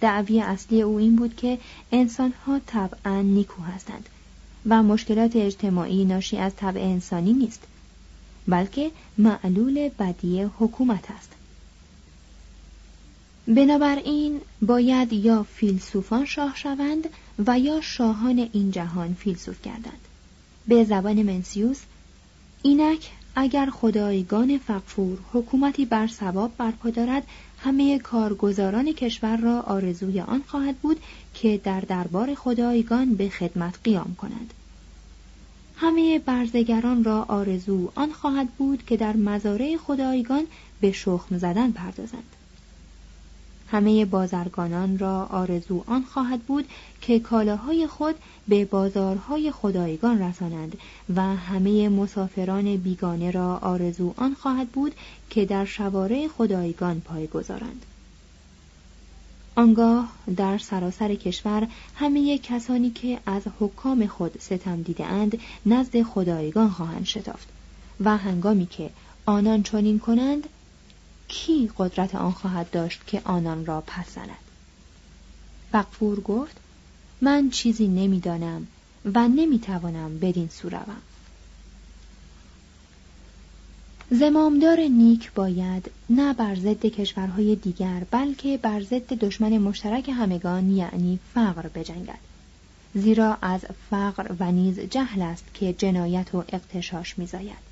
دعوی 0.00 0.40
اصلی 0.40 0.82
او 0.82 0.96
این 0.96 1.16
بود 1.16 1.36
که 1.36 1.58
انسانها 1.92 2.60
طبعا 2.66 3.22
نیکو 3.22 3.62
هستند 3.62 4.08
و 4.66 4.82
مشکلات 4.82 5.36
اجتماعی 5.36 6.04
ناشی 6.04 6.36
از 6.36 6.56
طبع 6.56 6.80
انسانی 6.80 7.32
نیست 7.32 7.62
بلکه 8.48 8.90
معلول 9.18 9.88
بدی 9.98 10.42
حکومت 10.42 11.10
است. 11.10 11.33
بنابراین 13.48 14.40
باید 14.62 15.12
یا 15.12 15.42
فیلسوفان 15.42 16.24
شاه 16.24 16.56
شوند 16.56 17.08
و 17.46 17.58
یا 17.58 17.80
شاهان 17.80 18.48
این 18.52 18.70
جهان 18.70 19.14
فیلسوف 19.14 19.62
گردند. 19.62 20.00
به 20.68 20.84
زبان 20.84 21.22
منسیوس 21.22 21.80
اینک 22.62 23.10
اگر 23.36 23.70
خدایگان 23.70 24.58
فقفور 24.58 25.18
حکومتی 25.32 25.84
بر 25.84 26.06
ثواب 26.06 26.52
برپا 26.58 26.90
دارد 26.90 27.26
همه 27.58 27.98
کارگزاران 27.98 28.92
کشور 28.92 29.36
را 29.36 29.60
آرزوی 29.60 30.20
آن 30.20 30.42
خواهد 30.46 30.76
بود 30.76 31.00
که 31.34 31.60
در 31.64 31.80
دربار 31.80 32.34
خدایگان 32.34 33.14
به 33.14 33.28
خدمت 33.28 33.74
قیام 33.84 34.14
کنند. 34.14 34.54
همه 35.76 36.18
برزگران 36.18 37.04
را 37.04 37.22
آرزو 37.22 37.92
آن 37.94 38.12
خواهد 38.12 38.48
بود 38.48 38.84
که 38.86 38.96
در 38.96 39.16
مزارع 39.16 39.76
خدایگان 39.76 40.46
به 40.80 40.92
شخم 40.92 41.38
زدن 41.38 41.72
پردازند. 41.72 42.33
همه 43.74 44.04
بازرگانان 44.04 44.98
را 44.98 45.24
آرزو 45.24 45.84
آن 45.86 46.04
خواهد 46.04 46.40
بود 46.40 46.64
که 47.00 47.20
کالاهای 47.20 47.86
خود 47.86 48.14
به 48.48 48.64
بازارهای 48.64 49.50
خدایگان 49.50 50.22
رسانند 50.22 50.78
و 51.16 51.22
همه 51.22 51.88
مسافران 51.88 52.76
بیگانه 52.76 53.30
را 53.30 53.56
آرزو 53.56 54.14
آن 54.16 54.34
خواهد 54.34 54.68
بود 54.68 54.94
که 55.30 55.44
در 55.44 55.64
شوارع 55.64 56.28
خدایگان 56.28 57.00
پای 57.00 57.26
گذارند. 57.26 57.86
آنگاه 59.56 60.12
در 60.36 60.58
سراسر 60.58 61.14
کشور 61.14 61.68
همه 61.94 62.38
کسانی 62.38 62.90
که 62.90 63.18
از 63.26 63.42
حکام 63.60 64.06
خود 64.06 64.40
ستم 64.40 64.82
دیده 64.82 65.06
اند 65.06 65.38
نزد 65.66 66.02
خدایگان 66.02 66.70
خواهند 66.70 67.04
شتافت 67.04 67.48
و 68.00 68.16
هنگامی 68.16 68.66
که 68.66 68.90
آنان 69.26 69.62
چنین 69.62 69.98
کنند 69.98 70.48
کی 71.34 71.70
قدرت 71.78 72.14
آن 72.14 72.32
خواهد 72.32 72.70
داشت 72.70 73.00
که 73.06 73.20
آنان 73.24 73.66
را 73.66 73.82
پس 73.86 74.14
زند 74.14 74.44
فقفور 75.72 76.20
گفت 76.20 76.56
من 77.20 77.50
چیزی 77.50 77.88
نمی‌دانم 77.88 78.66
و 79.14 79.28
نمی‌توانم 79.28 80.18
بدین 80.18 80.48
سو 80.48 80.68
روم. 80.68 81.02
زمامدار 84.10 84.80
نیک 84.80 85.32
باید 85.32 85.90
نه 86.10 86.32
بر 86.32 86.54
ضد 86.54 86.86
کشورهای 86.86 87.56
دیگر 87.56 88.02
بلکه 88.10 88.58
بر 88.62 88.82
ضد 88.82 89.12
دشمن 89.12 89.58
مشترک 89.58 90.08
همگان 90.08 90.70
یعنی 90.70 91.18
فقر 91.34 91.68
بجنگد. 91.68 92.18
زیرا 92.94 93.38
از 93.42 93.60
فقر 93.90 94.34
و 94.40 94.52
نیز 94.52 94.80
جهل 94.80 95.22
است 95.22 95.44
که 95.54 95.72
جنایت 95.72 96.34
و 96.34 96.44
اقتشاش 96.48 97.18
میزاید. 97.18 97.63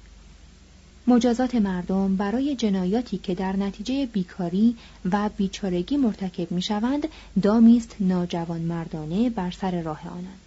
مجازات 1.07 1.55
مردم 1.55 2.17
برای 2.17 2.57
جنایاتی 2.57 3.19
که 3.19 3.35
در 3.35 3.57
نتیجه 3.57 4.07
بیکاری 4.07 4.77
و 5.13 5.31
بیچارگی 5.37 5.97
مرتکب 5.97 6.53
می‌شوند 6.53 7.09
دامی 7.43 7.77
است 7.77 7.97
ناجوان 8.01 8.61
مردانه 8.61 9.31
بر 9.31 9.51
سر 9.51 9.83
راه 9.83 10.09
آنان. 10.09 10.39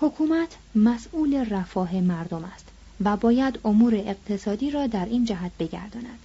حکومت 0.00 0.56
مسئول 0.74 1.44
رفاه 1.50 1.94
مردم 1.94 2.44
است 2.44 2.68
و 3.04 3.16
باید 3.16 3.58
امور 3.64 3.94
اقتصادی 3.94 4.70
را 4.70 4.86
در 4.86 5.04
این 5.04 5.24
جهت 5.24 5.52
بگرداند. 5.58 6.18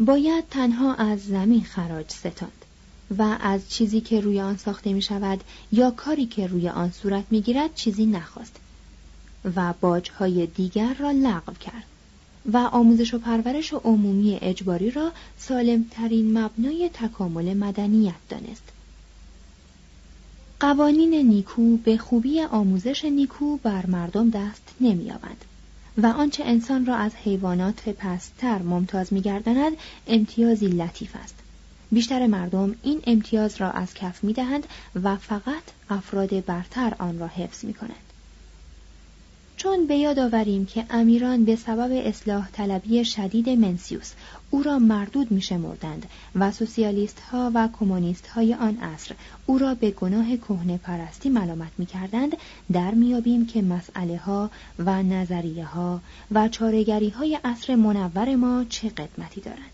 باید 0.00 0.44
تنها 0.50 0.94
از 0.94 1.26
زمین 1.26 1.64
خراج 1.64 2.10
ستاند 2.10 2.64
و 3.18 3.36
از 3.40 3.70
چیزی 3.70 4.00
که 4.00 4.20
روی 4.20 4.40
آن 4.40 4.56
ساخته 4.56 4.92
می 4.92 5.02
شود 5.02 5.40
یا 5.72 5.90
کاری 5.90 6.26
که 6.26 6.46
روی 6.46 6.68
آن 6.68 6.90
صورت 6.90 7.24
می 7.30 7.40
گیرد 7.40 7.74
چیزی 7.74 8.06
نخواست. 8.06 8.56
و 9.56 9.74
باجهای 9.80 10.46
دیگر 10.46 10.94
را 10.94 11.10
لغو 11.10 11.52
کرد 11.52 11.84
و 12.52 12.56
آموزش 12.56 13.14
و 13.14 13.18
پرورش 13.18 13.72
عمومی 13.72 14.38
اجباری 14.42 14.90
را 14.90 15.12
سالمترین 15.38 16.38
مبنای 16.38 16.90
تکامل 16.94 17.54
مدنیت 17.56 18.14
دانست. 18.28 18.62
قوانین 20.60 21.14
نیکو 21.14 21.76
به 21.76 21.98
خوبی 21.98 22.40
آموزش 22.40 23.04
نیکو 23.04 23.56
بر 23.56 23.86
مردم 23.86 24.30
دست 24.30 24.62
نمییابند 24.80 25.44
و 25.98 26.06
آنچه 26.06 26.44
انسان 26.44 26.86
را 26.86 26.96
از 26.96 27.14
حیوانات 27.14 27.88
پستر 27.88 28.62
ممتاز 28.62 29.12
میگرداند 29.12 29.72
امتیازی 30.06 30.66
لطیف 30.68 31.16
است 31.16 31.34
بیشتر 31.92 32.26
مردم 32.26 32.74
این 32.82 33.00
امتیاز 33.06 33.60
را 33.60 33.70
از 33.70 33.94
کف 33.94 34.24
می‌دهند 34.24 34.66
و 35.02 35.16
فقط 35.16 35.62
افراد 35.90 36.44
برتر 36.44 36.94
آن 36.98 37.18
را 37.18 37.26
حفظ 37.26 37.64
می 37.64 37.74
کنند. 37.74 38.03
چون 39.56 39.86
به 39.86 39.96
یاد 39.96 40.18
آوریم 40.18 40.66
که 40.66 40.84
امیران 40.90 41.44
به 41.44 41.56
سبب 41.56 42.06
اصلاح 42.06 42.50
طلبی 42.50 43.04
شدید 43.04 43.48
منسیوس 43.48 44.12
او 44.50 44.62
را 44.62 44.78
مردود 44.78 45.30
می 45.30 45.40
شمردند 45.40 46.06
و 46.34 46.52
سوسیالیست 46.52 47.20
ها 47.20 47.50
و 47.54 47.68
کمونیست 47.80 48.26
های 48.26 48.54
آن 48.54 48.76
عصر 48.76 49.14
او 49.46 49.58
را 49.58 49.74
به 49.74 49.90
گناه 49.90 50.36
کهنه 50.36 50.78
پرستی 50.78 51.28
ملامت 51.28 51.72
می 51.78 51.86
کردند 51.86 52.36
در 52.72 52.94
میابیم 52.94 53.46
که 53.46 53.62
مسئله 53.62 54.16
ها 54.16 54.50
و 54.78 55.02
نظریه 55.02 55.64
ها 55.64 56.00
و 56.32 56.48
چارگری 56.48 57.08
های 57.08 57.38
عصر 57.44 57.74
منور 57.74 58.36
ما 58.36 58.64
چه 58.68 58.88
قدمتی 58.88 59.40
دارند. 59.40 59.73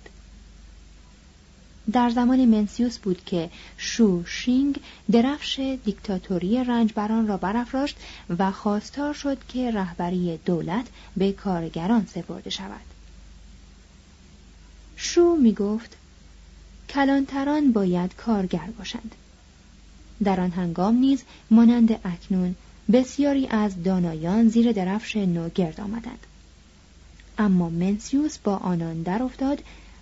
در 1.93 2.11
زمان 2.11 2.45
منسیوس 2.45 2.99
بود 2.99 3.25
که 3.25 3.51
شو 3.77 4.25
شینگ 4.25 4.81
درفش 5.13 5.77
دیکتاتوری 5.85 6.65
رنجبران 6.65 7.27
را 7.27 7.37
برافراشت 7.37 7.97
و 8.39 8.51
خواستار 8.51 9.15
شد 9.15 9.39
که 9.49 9.71
رهبری 9.71 10.37
دولت 10.45 10.87
به 11.17 11.33
کارگران 11.33 12.07
سپرده 12.07 12.51
شود. 12.51 12.81
شو 14.97 15.37
می 15.37 15.53
گفت 15.53 15.97
کلانتران 16.89 17.73
باید 17.73 18.15
کارگر 18.15 18.69
باشند. 18.79 19.15
در 20.25 20.41
آن 20.41 20.51
هنگام 20.51 20.95
نیز 20.95 21.23
مانند 21.51 22.01
اکنون 22.05 22.55
بسیاری 22.93 23.47
از 23.47 23.83
دانایان 23.83 24.49
زیر 24.49 24.73
درفش 24.73 25.17
نو 25.17 25.49
گرد 25.49 25.81
آمدند. 25.81 26.27
اما 27.39 27.69
منسیوس 27.69 28.39
با 28.39 28.57
آنان 28.57 29.03
در 29.03 29.23
افتاد 29.23 29.63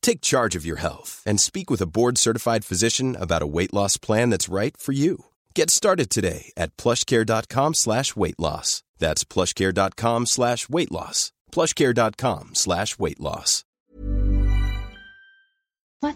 Take 0.00 0.20
charge 0.20 0.54
of 0.56 0.66
your 0.66 0.80
health 0.86 1.22
and 1.26 1.40
speak 1.40 1.70
with 1.70 1.80
a 1.80 1.90
board-certified 1.96 2.64
physician 2.64 3.16
about 3.16 3.42
a 3.42 3.52
weight 3.56 3.72
loss 3.72 3.96
plan 3.96 4.30
that's 4.30 4.54
right 4.60 4.76
for 4.76 4.92
you. 4.92 5.14
Get 5.54 5.70
started 5.70 6.08
today 6.10 6.52
at 6.56 6.76
plushcare.com 6.76 7.74
slash 7.74 8.14
weight 8.16 8.38
loss. 8.38 8.82
That's 8.98 9.24
plushcare.com 9.24 10.26
slash 10.26 10.68
weight 10.68 10.92
loss. 10.92 11.32
plushcare.com 11.50 12.54
slash 12.54 12.98
weight 12.98 13.20
loss. 13.20 13.64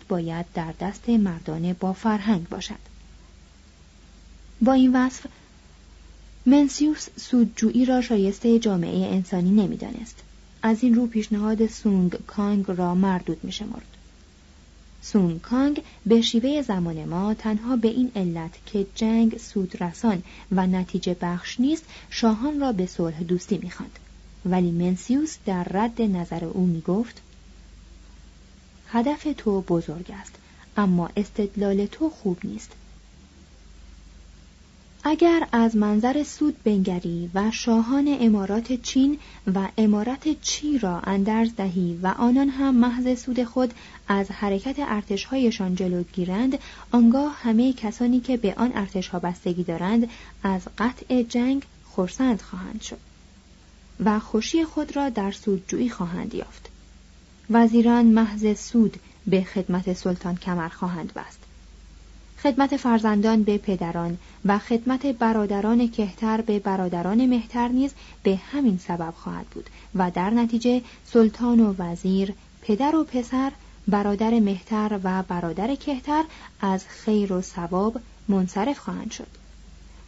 باید 0.09 0.47
در 0.55 0.75
دست 0.81 1.09
مردان 1.09 1.73
با 1.73 1.93
فرهنگ 1.93 2.49
باشد. 2.49 2.79
با 4.61 4.73
این 4.73 4.97
وصف 4.97 5.27
منسیوس 6.47 7.07
سودجویی 7.17 7.85
را 7.85 8.01
شایسته 8.01 8.59
جامعه 8.59 9.07
انسانی 9.07 9.51
نمیدانست. 9.51 10.23
از 10.64 10.84
این 10.84 10.96
رو 10.96 11.08
پیشنهاد 11.08 11.68
سونگ 11.68 12.16
کانگ 12.28 12.66
را 12.68 12.96
مردود 12.96 13.44
می 13.44 13.52
شمرد. 13.52 13.98
سونگ 15.02 15.42
کانگ 15.42 15.84
به 16.06 16.22
شیوه 16.22 16.62
زمان 16.62 17.06
ما 17.06 17.34
تنها 17.34 17.76
به 17.76 17.88
این 17.88 18.12
علت 18.16 18.52
که 18.66 18.86
جنگ 18.96 19.38
سودرسان 19.38 20.24
و 20.52 20.68
نتیجه 20.68 21.18
بخش 21.22 21.60
نیست 21.60 21.84
شاهان 22.10 22.60
را 22.60 22.72
به 22.72 22.86
صلح 22.86 23.24
دوستی 23.24 23.60
می‌خواند 23.64 24.00
ولی 24.46 24.72
منسیوس 24.72 25.38
در 25.46 25.64
رد 25.64 26.02
نظر 26.02 26.46
او 26.46 26.66
می 26.66 26.82
گفت 26.82 27.22
هدف 28.88 29.28
تو 29.38 29.62
بزرگ 29.62 30.12
است 30.22 30.36
اما 30.78 31.10
استدلال 31.18 31.86
تو 31.86 32.10
خوب 32.10 32.38
نیست 32.44 32.72
اگر 35.04 35.48
از 35.52 35.76
منظر 35.76 36.24
سود 36.24 36.64
بنگری 36.64 37.30
و 37.34 37.52
شاهان 37.52 38.18
امارات 38.20 38.74
چین 38.74 39.20
و 39.56 39.68
امارت 39.78 40.42
چی 40.42 40.80
را 40.80 41.00
اندرز 41.00 41.56
دهی 41.56 42.00
و 42.04 42.08
آنان 42.08 42.50
هم 42.50 42.76
محض 42.76 43.20
سود 43.20 43.44
خود 43.44 43.74
از 44.08 44.32
حرکت 44.32 44.76
ارتشهایشان 44.80 45.76
جلو 45.76 46.04
گیرند 46.04 46.60
آنگاه 46.92 47.36
همه 47.42 47.74
کسانی 47.74 48.20
که 48.20 48.38
به 48.38 48.54
آن 48.58 48.72
ارتشها 48.76 49.20
بستگی 49.20 49.64
دارند 49.64 50.10
از 50.44 50.62
قطع 50.78 51.24
جنگ 51.24 51.64
خرسند 51.92 52.42
خواهند 52.42 52.82
شد 52.82 53.00
و 54.06 54.20
خوشی 54.20 54.66
خود 54.66 54.96
را 54.96 55.10
در 55.10 55.32
سودجویی 55.32 55.90
خواهند 55.90 56.36
یافت. 56.36 56.70
وزیران 57.50 58.06
محض 58.06 58.60
سود 58.60 58.98
به 59.28 59.44
خدمت 59.44 59.94
سلطان 59.94 60.36
کمر 60.36 60.70
خواهند 60.70 61.14
بست. 61.14 61.41
خدمت 62.44 62.78
فرزندان 62.78 63.44
به 63.44 63.58
پدران 63.58 64.18
و 64.46 64.58
خدمت 64.58 65.06
برادران 65.06 65.88
کهتر 65.88 66.42
به 66.42 66.60
برادران 66.60 67.26
مهتر 67.26 67.68
نیز 67.68 67.92
به 68.24 68.36
همین 68.36 68.78
سبب 68.78 69.14
خواهد 69.18 69.46
بود 69.46 69.70
و 69.96 70.12
در 70.12 70.30
نتیجه 70.30 70.82
سلطان 71.06 71.60
و 71.60 71.74
وزیر 71.78 72.34
پدر 72.62 72.96
و 72.96 73.04
پسر 73.04 73.52
برادر 73.88 74.40
مهتر 74.40 75.00
و 75.04 75.24
برادر 75.24 75.76
کهتر 75.76 76.24
از 76.62 76.86
خیر 76.88 77.34
و 77.34 77.42
ثواب 77.42 78.00
منصرف 78.28 78.80
خواهند 78.80 79.12
شد 79.12 79.28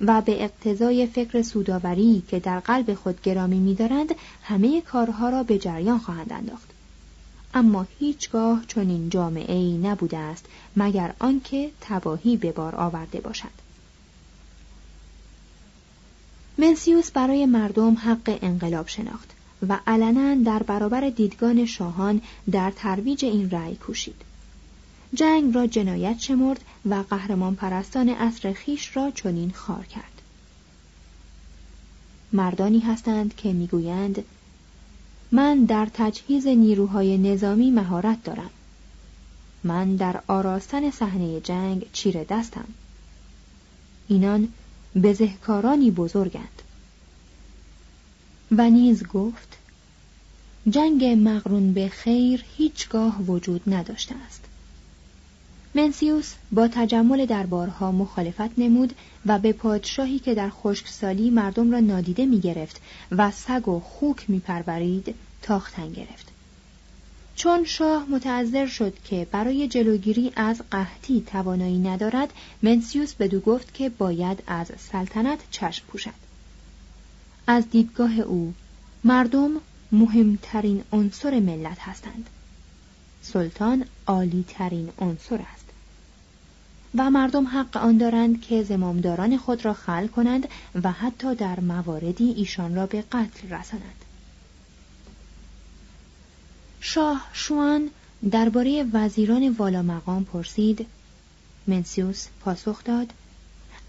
و 0.02 0.22
به 0.22 0.43
اقتضای 0.43 1.08
فکر 1.08 1.41
سوداوری 1.41 2.24
که 2.28 2.39
در 2.39 2.60
قلب 2.60 2.93
خود 2.93 3.22
گرامی 3.22 3.60
می‌دارند 3.60 4.15
همه 4.43 4.82
کارها 4.82 5.30
را 5.30 5.43
به 5.43 5.58
جریان 5.58 6.00
خواهند 6.00 6.34
انداخت. 6.34 6.72
اما 7.54 7.88
هیچگاه 8.00 8.63
چنین 8.68 9.10
جامعه 9.10 9.56
ای 9.56 9.78
نبوده 9.78 10.18
است 10.18 10.46
مگر 10.76 11.13
آنکه 11.20 11.72
تباهی 11.82 12.38
به 12.38 12.52
بار 12.52 12.76
آورده 12.76 13.22
باشد. 13.22 13.63
منسیوس 16.58 17.12
برای 17.12 17.46
مردم 17.46 17.94
حق 17.94 18.39
انقلاب 18.42 18.88
شناخت 18.88 19.32
و 19.70 19.80
علنا 19.88 20.44
در 20.44 20.63
برابر 20.63 21.10
دیدگان 21.10 21.66
شاهان 21.66 22.22
در 22.52 22.72
ترویج 22.72 23.26
این 23.26 23.50
رأی 23.50 23.76
کوشید. 23.76 24.22
جنگ 25.13 25.56
را 25.56 25.68
جنایت 25.68 26.20
شمرد 26.20 26.63
و 26.86 27.04
قهرمان 27.10 27.56
پرستان 27.56 28.10
اصر 28.10 28.54
خیش 28.54 28.98
را 28.98 29.12
چنین 29.12 29.52
خار 29.52 29.86
کرد. 29.86 30.22
مردانی 32.34 32.80
هستند 32.80 33.36
که 33.36 33.54
می‌گویند 33.54 34.24
من 35.36 35.65
در 35.65 35.88
تجهیز 35.93 36.48
نیروهای 36.48 37.17
نظامی 37.17 37.72
مهارت 37.72 38.24
دارم. 38.24 38.50
من 39.63 39.96
در 39.96 40.22
آراستن 40.28 40.91
صحنه 40.91 41.41
جنگ 41.41 41.86
چیره 41.93 42.24
دستم. 42.24 42.65
اینان 44.08 44.48
بزهکارانی 45.04 45.91
بزرگند. 45.91 46.62
و 48.52 48.69
نیز 48.69 49.08
گفت 49.08 49.58
جنگ 50.69 51.06
مقرون 51.06 51.74
به 51.74 51.89
خیر 51.89 52.43
هیچگاه 52.58 53.22
وجود 53.22 53.62
نداشته 53.67 54.15
است. 54.28 54.46
منسیوس 55.75 56.33
با 56.51 56.67
تجمل 56.67 57.25
دربارها 57.25 57.91
مخالفت 57.91 58.59
نمود 58.59 58.95
و 59.25 59.39
به 59.39 59.53
پادشاهی 59.53 60.19
که 60.19 60.33
در 60.33 60.49
خشکسالی 60.49 61.29
مردم 61.29 61.71
را 61.71 61.79
نادیده 61.79 62.25
می 62.25 62.39
گرفت 62.39 62.81
و 63.12 63.31
سگ 63.31 63.67
و 63.67 63.79
خوک 63.79 64.29
می 64.29 64.39
پرورید 64.39 65.15
تاختن 65.41 65.91
گرفت. 65.91 66.27
چون 67.36 67.65
شاه 67.65 68.05
متعذر 68.09 68.65
شد 68.67 68.93
که 69.03 69.27
برای 69.31 69.67
جلوگیری 69.67 70.31
از 70.36 70.62
قحطی 70.71 71.23
توانایی 71.27 71.79
ندارد 71.79 72.33
منسیوس 72.62 73.13
بدو 73.13 73.39
گفت 73.39 73.73
که 73.73 73.89
باید 73.89 74.43
از 74.47 74.71
سلطنت 74.77 75.39
چشم 75.51 75.86
پوشد. 75.88 76.13
از 77.47 77.69
دیدگاه 77.69 78.19
او 78.19 78.53
مردم 79.03 79.51
مهمترین 79.91 80.83
عنصر 80.91 81.39
ملت 81.39 81.79
هستند. 81.79 82.29
سلطان 83.21 83.86
عالی 84.07 84.45
ترین 84.47 84.89
عنصر 84.99 85.41
است. 85.53 85.62
و 86.95 87.10
مردم 87.10 87.47
حق 87.47 87.77
آن 87.77 87.97
دارند 87.97 88.41
که 88.41 88.63
زمامداران 88.63 89.38
خود 89.38 89.65
را 89.65 89.73
خل 89.73 90.08
کنند 90.08 90.47
و 90.84 90.91
حتی 90.91 91.36
در 91.36 91.60
مواردی 91.60 92.32
ایشان 92.32 92.75
را 92.75 92.86
به 92.86 93.01
قتل 93.01 93.49
رسانند. 93.49 94.06
شاه 96.82 97.29
شوان 97.34 97.89
درباره 98.32 98.86
وزیران 98.93 99.49
والا 99.49 99.82
مقام 99.82 100.23
پرسید 100.23 100.86
منسیوس 101.67 102.27
پاسخ 102.41 102.84
داد 102.84 103.13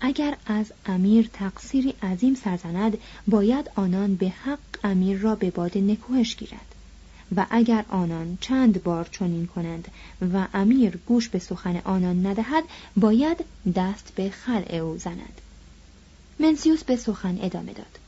اگر 0.01 0.37
از 0.47 0.73
امیر 0.87 1.31
تقصیری 1.33 1.95
عظیم 2.03 2.35
سرزند 2.35 2.99
باید 3.29 3.71
آنان 3.75 4.15
به 4.15 4.29
حق 4.29 4.59
امیر 4.85 5.19
را 5.19 5.35
به 5.35 5.51
باد 5.51 5.79
نکوهش 5.79 6.37
گیرد 6.37 6.74
و 7.37 7.47
اگر 7.51 7.85
آنان 7.89 8.39
چند 8.41 8.83
بار 8.83 9.09
چنین 9.11 9.47
کنند 9.47 9.89
و 10.33 10.47
امیر 10.55 10.97
گوش 10.97 11.29
به 11.29 11.39
سخن 11.39 11.77
آنان 11.77 12.27
ندهد 12.27 12.65
باید 12.97 13.45
دست 13.75 14.13
به 14.15 14.31
خلع 14.31 14.75
او 14.75 14.99
زند. 14.99 15.41
منسیوس 16.39 16.85
به 16.85 16.97
سخن 16.97 17.39
ادامه 17.43 17.73
داد. 17.73 17.99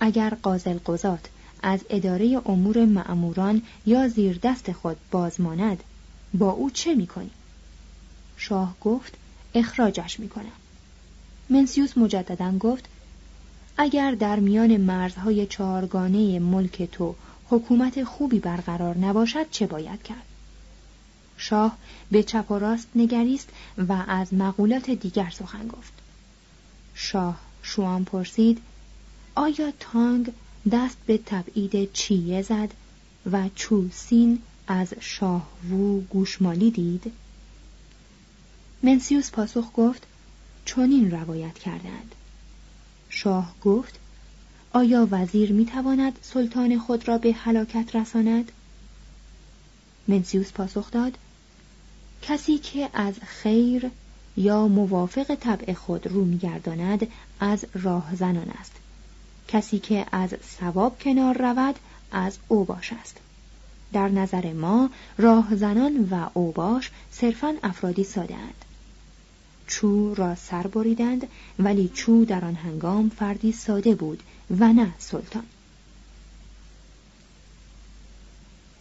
اگر 0.00 0.30
قازل 0.42 0.78
قضات 0.86 1.28
از 1.62 1.80
اداره 1.90 2.40
امور 2.46 2.84
معموران 2.84 3.62
یا 3.86 4.08
زیر 4.08 4.38
دست 4.42 4.72
خود 4.72 4.96
بازماند 5.10 5.82
با 6.34 6.50
او 6.50 6.70
چه 6.70 6.94
می‌کنی؟ 6.94 7.30
شاه 8.36 8.76
گفت 8.80 9.14
اخراجش 9.54 10.20
می‌کنم 10.20 10.52
منسیوس 11.50 11.98
مجددا 11.98 12.58
گفت 12.58 12.84
اگر 13.78 14.14
در 14.14 14.40
میان 14.40 14.76
مرزهای 14.76 15.46
چهارگانه 15.46 16.38
ملک 16.38 16.82
تو 16.82 17.14
حکومت 17.50 18.04
خوبی 18.04 18.38
برقرار 18.38 18.98
نباشد 18.98 19.50
چه 19.50 19.66
باید 19.66 20.02
کرد؟ 20.02 20.26
شاه 21.36 21.76
به 22.10 22.22
چپ 22.22 22.50
و 22.50 22.58
راست 22.58 22.88
نگریست 22.94 23.48
و 23.78 23.92
از 24.08 24.34
مقولات 24.34 24.90
دیگر 24.90 25.30
سخن 25.30 25.68
گفت. 25.68 25.92
شاه 26.94 27.40
شوان 27.62 28.04
پرسید 28.04 28.62
آیا 29.34 29.72
تانگ 29.80 30.32
دست 30.72 30.96
به 31.06 31.18
تبعید 31.18 31.92
چیه 31.92 32.42
زد 32.42 32.70
و 33.32 33.48
چوسین 33.54 34.42
از 34.66 34.94
شاه 35.00 35.48
وو 35.70 36.00
گوشمالی 36.00 36.70
دید؟ 36.70 37.12
منسیوس 38.82 39.30
پاسخ 39.30 39.70
گفت 39.76 40.06
چنین 40.64 41.10
روایت 41.10 41.54
کردند 41.58 42.14
شاه 43.08 43.54
گفت 43.62 43.98
آیا 44.76 45.08
وزیر 45.10 45.52
می 45.52 45.66
تواند 45.66 46.18
سلطان 46.22 46.78
خود 46.78 47.08
را 47.08 47.18
به 47.18 47.32
هلاکت 47.32 47.96
رساند؟ 47.96 48.52
منسیوس 50.08 50.52
پاسخ 50.52 50.90
داد 50.90 51.18
کسی 52.22 52.58
که 52.58 52.90
از 52.94 53.14
خیر 53.26 53.90
یا 54.36 54.68
موافق 54.68 55.34
طبع 55.34 55.72
خود 55.72 56.06
رو 56.06 56.24
میگرداند 56.24 57.06
از 57.40 57.66
راه 57.74 58.16
زنان 58.16 58.50
است 58.60 58.72
کسی 59.48 59.78
که 59.78 60.06
از 60.12 60.34
ثواب 60.60 60.98
کنار 60.98 61.38
رود 61.38 61.74
از 62.12 62.38
اوباش 62.48 62.92
است 62.92 63.16
در 63.92 64.08
نظر 64.08 64.52
ما 64.52 64.90
راه 65.18 65.56
زنان 65.56 66.08
و 66.10 66.28
اوباش 66.34 66.90
صرفا 67.10 67.54
افرادی 67.62 68.04
ساده 68.04 68.34
اند. 68.34 68.64
چو 69.66 70.14
را 70.14 70.34
سر 70.34 70.66
بریدند 70.66 71.28
ولی 71.58 71.90
چو 71.94 72.24
در 72.24 72.44
آن 72.44 72.54
هنگام 72.54 73.08
فردی 73.08 73.52
ساده 73.52 73.94
بود 73.94 74.22
و 74.60 74.72
نه 74.72 74.94
سلطان. 74.98 75.44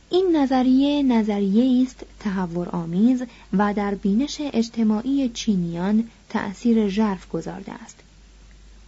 این 0.10 0.36
نظریه 0.36 1.04
نظریه 1.04 1.84
است 1.84 2.06
تحور 2.20 2.70
آمیز 2.70 3.24
و 3.54 3.74
در 3.74 3.96
بینش 3.96 4.38
اجتماعی 4.40 5.30
چینیان 5.30 6.10
تأثیر 6.30 6.90
ژرف 6.90 7.30
گذارده 7.30 7.74
است. 7.74 8.00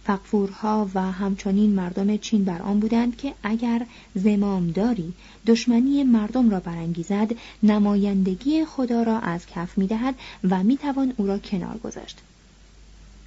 فقفورها 0.08 0.90
و 0.94 1.12
همچنین 1.12 1.74
مردم 1.74 2.16
چین 2.16 2.44
بر 2.44 2.62
آن 2.62 2.80
بودند 2.80 3.16
که 3.16 3.34
اگر 3.42 3.86
زمامداری 4.14 5.12
دشمنی 5.46 6.04
مردم 6.04 6.50
را 6.50 6.60
برانگیزد 6.60 7.30
نمایندگی 7.62 8.64
خدا 8.64 9.02
را 9.02 9.18
از 9.18 9.46
کف 9.46 9.78
می‌دهد 9.78 10.14
و 10.50 10.62
می‌توان 10.62 11.12
او 11.16 11.26
را 11.26 11.38
کنار 11.38 11.78
گذاشت. 11.78 12.18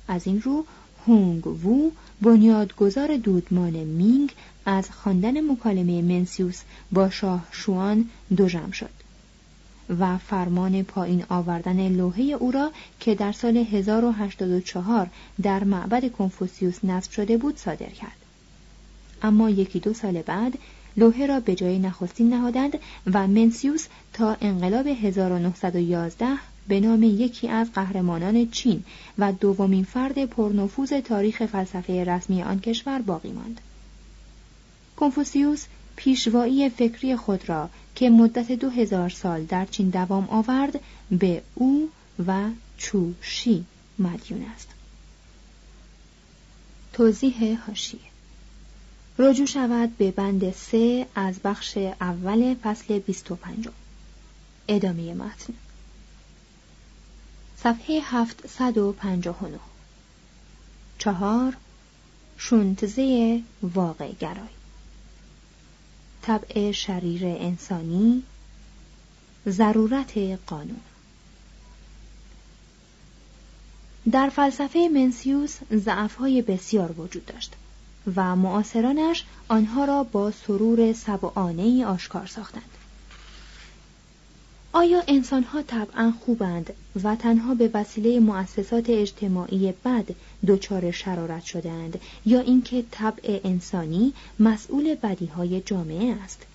از 0.08 0.28
این 0.28 0.41
رو 0.41 0.65
هونگ 1.08 1.48
وو 1.48 1.91
بنیادگذار 2.22 3.17
دودمان 3.17 3.74
مینگ 3.74 4.32
از 4.65 4.89
خواندن 4.89 5.52
مکالمه 5.52 6.02
منسیوس 6.02 6.62
با 6.91 7.10
شاه 7.10 7.48
شوان 7.52 8.10
دوژم 8.38 8.72
شد. 8.72 9.01
و 10.00 10.18
فرمان 10.18 10.84
پایین 10.84 11.24
آوردن 11.30 11.90
لوحه 11.90 12.24
او 12.24 12.52
را 12.52 12.72
که 13.00 13.16
در 13.16 13.32
سال 13.32 13.58
1084 13.58 15.10
در 15.42 15.64
معبد 15.64 16.12
کنفوسیوس 16.12 16.86
نصب 16.86 17.12
شده 17.12 17.38
بود 17.38 17.58
صادر 17.58 17.90
کرد. 17.90 18.18
اما 19.22 19.50
یکی 19.50 19.80
دو 19.80 19.94
سال 19.94 20.22
بعد 20.22 20.58
لوحه 20.98 21.26
را 21.26 21.40
به 21.40 21.56
جای 21.56 21.80
نخستین 21.80 22.34
نهادند 22.34 22.80
و 23.14 23.28
منسیوس 23.28 23.88
تا 24.14 24.38
انقلاب 24.42 24.88
1911 24.88 26.28
به 26.68 26.80
نام 26.80 27.04
یکی 27.04 27.48
از 27.48 27.72
قهرمانان 27.72 28.50
چین 28.50 28.84
و 29.18 29.32
دومین 29.32 29.84
فرد 29.84 30.26
پرنفوذ 30.26 30.94
تاریخ 30.94 31.46
فلسفه 31.46 32.04
رسمی 32.04 32.44
آن 32.44 32.60
کشور 32.60 33.02
باقی 33.02 33.32
ماند. 33.32 33.62
کنفوسیوس 34.98 35.66
پیشوایی 35.96 36.70
فکری 36.70 37.16
خود 37.16 37.50
را 37.50 37.70
که 37.96 38.10
مدت 38.10 38.52
دو 38.52 38.70
هزار 38.70 39.10
سال 39.10 39.44
در 39.44 39.66
چین 39.66 39.90
دوام 39.90 40.30
آورد 40.30 40.80
به 41.12 41.42
او 41.56 41.90
و 42.28 42.50
چو 42.78 43.14
شی 43.22 43.66
مدیون 44.00 44.46
است. 44.56 44.68
توضیح 46.94 47.60
هاشیه 47.68 48.00
رجوع 49.20 49.46
شود 49.46 49.98
به 49.98 50.12
بند 50.12 50.54
سه 50.54 51.08
از 51.16 51.40
بخش 51.40 51.78
اول 51.78 52.56
فصل 52.64 53.00
25 53.00 53.68
ادامه 54.68 55.14
متن. 55.14 55.54
صفحه 57.58 58.02
759 58.04 59.60
چهار 60.98 61.58
شونتزه 62.38 63.42
واقع 63.62 64.12
گرای 64.12 64.61
طبع 66.22 66.72
شریر 66.72 67.26
انسانی 67.26 68.24
ضرورت 69.50 70.18
قانون. 70.48 70.82
در 74.12 74.30
فلسفه 74.30 74.90
منسیوس 74.94 75.58
ضعفهای 75.74 76.42
بسیار 76.42 77.00
وجود 77.00 77.26
داشت 77.26 77.56
و 78.16 78.36
معاصرانش 78.36 79.26
آنها 79.48 79.86
را 79.86 80.04
با 80.04 80.32
سرور 80.32 80.94
سبعانه 80.94 81.86
آشکار 81.86 82.26
ساختند. 82.26 82.81
آیا 84.74 85.04
انسانها 85.08 85.62
طبعا 85.62 86.14
خوبند 86.26 86.74
و 87.04 87.16
تنها 87.16 87.54
به 87.54 87.70
وسیله 87.74 88.20
مؤسسات 88.20 88.90
اجتماعی 88.90 89.74
بد 89.86 90.06
دچار 90.48 90.92
شرارت 90.92 91.44
شدند 91.44 92.00
یا 92.26 92.40
اینکه 92.40 92.84
طبع 92.92 93.40
انسانی 93.44 94.14
مسئول 94.40 94.96
بدیهای 94.96 95.62
جامعه 95.62 96.16
است؟ 96.24 96.46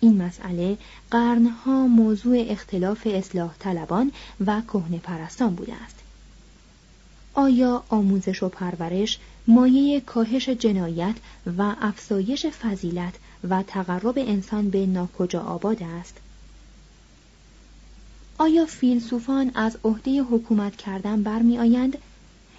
این 0.00 0.22
مسئله 0.22 0.78
قرنها 1.10 1.86
موضوع 1.86 2.44
اختلاف 2.48 3.06
اصلاح 3.06 3.54
طلبان 3.58 4.12
و 4.46 4.60
کهنه 4.60 4.98
پرستان 4.98 5.54
بوده 5.54 5.74
است. 5.84 5.96
آیا 7.34 7.82
آموزش 7.88 8.42
و 8.42 8.48
پرورش 8.48 9.18
مایه 9.46 10.00
کاهش 10.00 10.48
جنایت 10.48 11.14
و 11.58 11.74
افزایش 11.80 12.46
فضیلت 12.46 13.14
و 13.50 13.62
تقرب 13.62 14.14
انسان 14.18 14.70
به 14.70 14.86
ناکجا 14.86 15.40
آباد 15.40 15.82
است. 15.82 16.16
آیا 18.38 18.66
فیلسوفان 18.66 19.50
از 19.54 19.78
عهده 19.84 20.22
حکومت 20.22 20.76
کردن 20.76 21.22
برمیآیند 21.22 21.98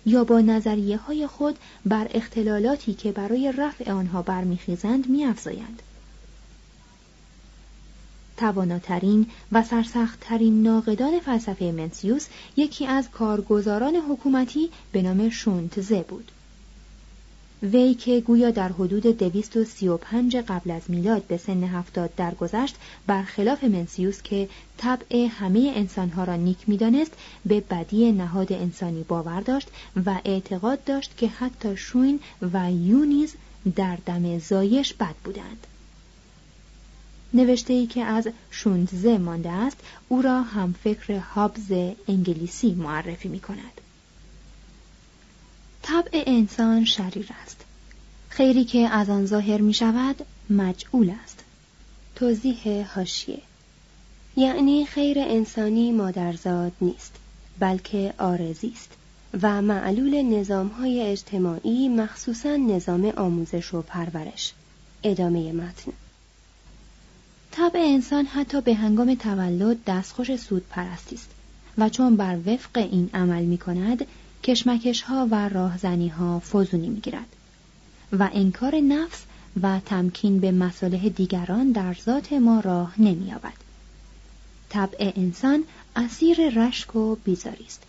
یا 0.05 0.23
با 0.23 0.41
نظریه 0.41 0.97
های 0.97 1.27
خود 1.27 1.57
بر 1.85 2.07
اختلالاتی 2.11 2.93
که 2.93 3.11
برای 3.11 3.53
رفع 3.57 3.91
آنها 3.91 4.21
برمیخیزند 4.21 5.09
میافزایند؟ 5.09 5.81
تواناترین 8.37 9.27
و 9.51 9.63
سرسختترین 9.63 10.63
ناقدان 10.63 11.19
فلسفه 11.19 11.71
منسیوس 11.71 12.27
یکی 12.57 12.85
از 12.85 13.11
کارگزاران 13.11 13.95
حکومتی 13.95 14.69
به 14.91 15.01
نام 15.01 15.29
شونتزه 15.29 16.01
بود. 16.01 16.31
وی 17.63 17.93
که 17.93 18.19
گویا 18.19 18.51
در 18.51 18.69
حدود 18.69 19.03
235 19.03 20.37
قبل 20.37 20.71
از 20.71 20.81
میلاد 20.87 21.23
به 21.23 21.37
سن 21.37 21.63
هفتاد 21.63 22.15
درگذشت 22.15 22.75
برخلاف 23.07 23.63
منسیوس 23.63 24.21
که 24.21 24.49
طبع 24.77 25.27
همه 25.31 25.73
انسانها 25.75 26.23
را 26.23 26.35
نیک 26.35 26.57
می‌دانست 26.67 27.11
به 27.45 27.59
بدی 27.59 28.11
نهاد 28.11 28.53
انسانی 28.53 29.03
باور 29.03 29.41
داشت 29.41 29.67
و 30.05 30.21
اعتقاد 30.25 30.83
داشت 30.83 31.17
که 31.17 31.27
حتی 31.27 31.77
شوین 31.77 32.19
و 32.53 32.71
یونیز 32.71 33.33
در 33.75 33.97
دم 34.05 34.39
زایش 34.39 34.93
بد 34.93 35.15
بودند 35.23 35.67
نوشته 37.33 37.73
ای 37.73 37.87
که 37.87 38.03
از 38.03 38.27
شوندزه 38.51 39.17
مانده 39.17 39.49
است 39.49 39.77
او 40.09 40.21
را 40.21 40.41
هم 40.41 40.75
فکر 40.83 41.17
هابز 41.17 41.71
انگلیسی 42.07 42.73
معرفی 42.73 43.29
می 43.29 43.39
کند. 43.39 43.81
طبع 45.83 46.23
انسان 46.27 46.85
شریر 46.85 47.29
است. 47.43 47.65
خیری 48.29 48.63
که 48.65 48.79
از 48.79 49.09
آن 49.09 49.25
ظاهر 49.25 49.61
می 49.61 49.73
شود 49.73 50.25
مجعول 50.49 51.13
است. 51.23 51.43
توضیح 52.15 52.93
هاشیه 52.95 53.41
یعنی 54.37 54.85
خیر 54.85 55.19
انسانی 55.19 55.91
مادرزاد 55.91 56.71
نیست 56.81 57.15
بلکه 57.59 58.13
آرزی 58.17 58.73
است 58.75 58.89
و 59.41 59.61
معلول 59.61 60.21
نظام 60.21 60.67
های 60.67 61.01
اجتماعی 61.01 61.89
مخصوصا 61.89 62.55
نظام 62.55 63.05
آموزش 63.05 63.73
و 63.73 63.81
پرورش 63.81 64.53
ادامه 65.03 65.51
متن 65.51 65.91
طبع 67.51 67.79
انسان 67.79 68.25
حتی 68.25 68.61
به 68.61 68.73
هنگام 68.73 69.15
تولد 69.15 69.77
دستخوش 69.87 70.35
سود 70.35 70.65
پرستی 70.69 71.15
است 71.15 71.29
و 71.77 71.89
چون 71.89 72.15
بر 72.15 72.37
وفق 72.45 72.77
این 72.77 73.09
عمل 73.13 73.43
می 73.43 73.57
کند 73.57 74.05
کشمکش 74.43 75.01
ها 75.01 75.27
و 75.31 75.49
راهزنی 75.49 76.07
ها 76.07 76.39
فزونی 76.39 76.89
می 76.89 76.99
گیرد 76.99 77.35
و 78.11 78.29
انکار 78.33 78.75
نفس 78.75 79.23
و 79.61 79.79
تمکین 79.79 80.39
به 80.39 80.51
مصالح 80.51 81.09
دیگران 81.09 81.71
در 81.71 81.93
ذات 81.93 82.33
ما 82.33 82.59
راه 82.59 83.01
نمییابد 83.01 83.53
طبع 84.69 85.11
انسان 85.15 85.63
اسیر 85.95 86.49
رشک 86.49 86.95
و 86.95 87.15
بیزاری 87.15 87.65
است 87.65 87.83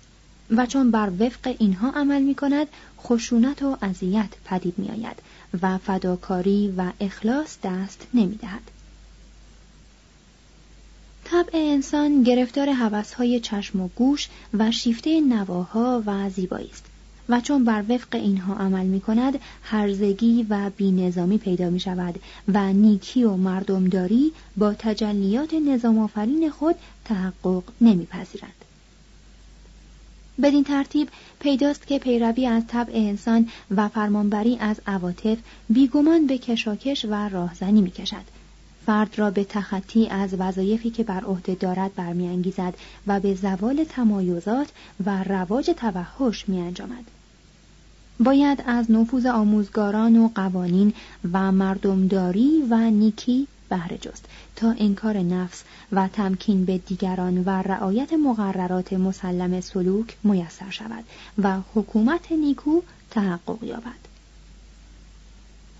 و 0.50 0.66
چون 0.66 0.90
بر 0.90 1.12
وفق 1.20 1.56
اینها 1.58 1.90
عمل 1.90 2.22
می 2.22 2.34
کند 2.34 2.66
خشونت 2.98 3.62
و 3.62 3.76
اذیت 3.82 4.30
پدید 4.44 4.74
می 4.78 4.88
آید 4.88 5.16
و 5.62 5.78
فداکاری 5.78 6.74
و 6.76 6.92
اخلاص 7.00 7.58
دست 7.62 8.06
نمی 8.14 8.34
دهد. 8.34 8.62
طبع 11.30 11.50
انسان 11.54 12.22
گرفتار 12.22 12.72
حوثهای 12.72 13.40
چشم 13.40 13.80
و 13.80 13.88
گوش 13.88 14.28
و 14.54 14.70
شیفته 14.70 15.20
نواها 15.20 16.02
و 16.06 16.30
زیبایی 16.30 16.70
است 16.72 16.84
و 17.28 17.40
چون 17.40 17.64
بر 17.64 17.84
وفق 17.88 18.14
اینها 18.14 18.54
عمل 18.54 18.86
می 18.86 19.00
کند 19.00 19.40
هرزگی 19.62 20.46
و 20.50 20.70
بینظامی 20.76 21.38
پیدا 21.38 21.70
می 21.70 21.80
شود 21.80 22.20
و 22.48 22.72
نیکی 22.72 23.24
و 23.24 23.36
مردمداری 23.36 24.32
با 24.56 24.74
تجلیات 24.74 25.54
نظام 25.54 25.98
آفرین 25.98 26.50
خود 26.50 26.74
تحقق 27.04 27.62
نمی 27.80 28.06
پذیرند. 28.06 28.64
بدین 30.42 30.64
ترتیب 30.64 31.08
پیداست 31.40 31.86
که 31.86 31.98
پیروی 31.98 32.46
از 32.46 32.62
طبع 32.66 32.92
انسان 32.94 33.48
و 33.76 33.88
فرمانبری 33.88 34.58
از 34.60 34.80
عواطف 34.86 35.38
بیگمان 35.68 36.26
به 36.26 36.38
کشاکش 36.38 37.04
و 37.04 37.28
راهزنی 37.28 37.82
می 37.82 37.90
کشد 37.90 38.39
فرد 38.90 39.18
را 39.18 39.30
به 39.30 39.44
تخطی 39.44 40.08
از 40.08 40.34
وظایفی 40.34 40.90
که 40.90 41.04
بر 41.04 41.24
عهده 41.24 41.54
دارد 41.54 41.94
برمیانگیزد 41.94 42.74
و 43.06 43.20
به 43.20 43.34
زوال 43.34 43.84
تمایزات 43.84 44.68
و 45.06 45.24
رواج 45.24 45.70
توحش 45.70 46.48
میانجامد. 46.48 47.04
باید 48.20 48.62
از 48.66 48.90
نفوذ 48.90 49.26
آموزگاران 49.26 50.16
و 50.16 50.28
قوانین 50.34 50.92
و 51.32 51.52
مردمداری 51.52 52.62
و 52.70 52.90
نیکی 52.90 53.46
بهره 53.68 53.98
جست 53.98 54.24
تا 54.56 54.74
انکار 54.78 55.18
نفس 55.18 55.62
و 55.92 56.08
تمکین 56.08 56.64
به 56.64 56.78
دیگران 56.78 57.44
و 57.44 57.50
رعایت 57.50 58.12
مقررات 58.12 58.92
مسلم 58.92 59.60
سلوک 59.60 60.16
میسر 60.24 60.70
شود 60.70 61.04
و 61.38 61.58
حکومت 61.74 62.32
نیکو 62.32 62.80
تحقق 63.10 63.64
یابد. 63.64 63.99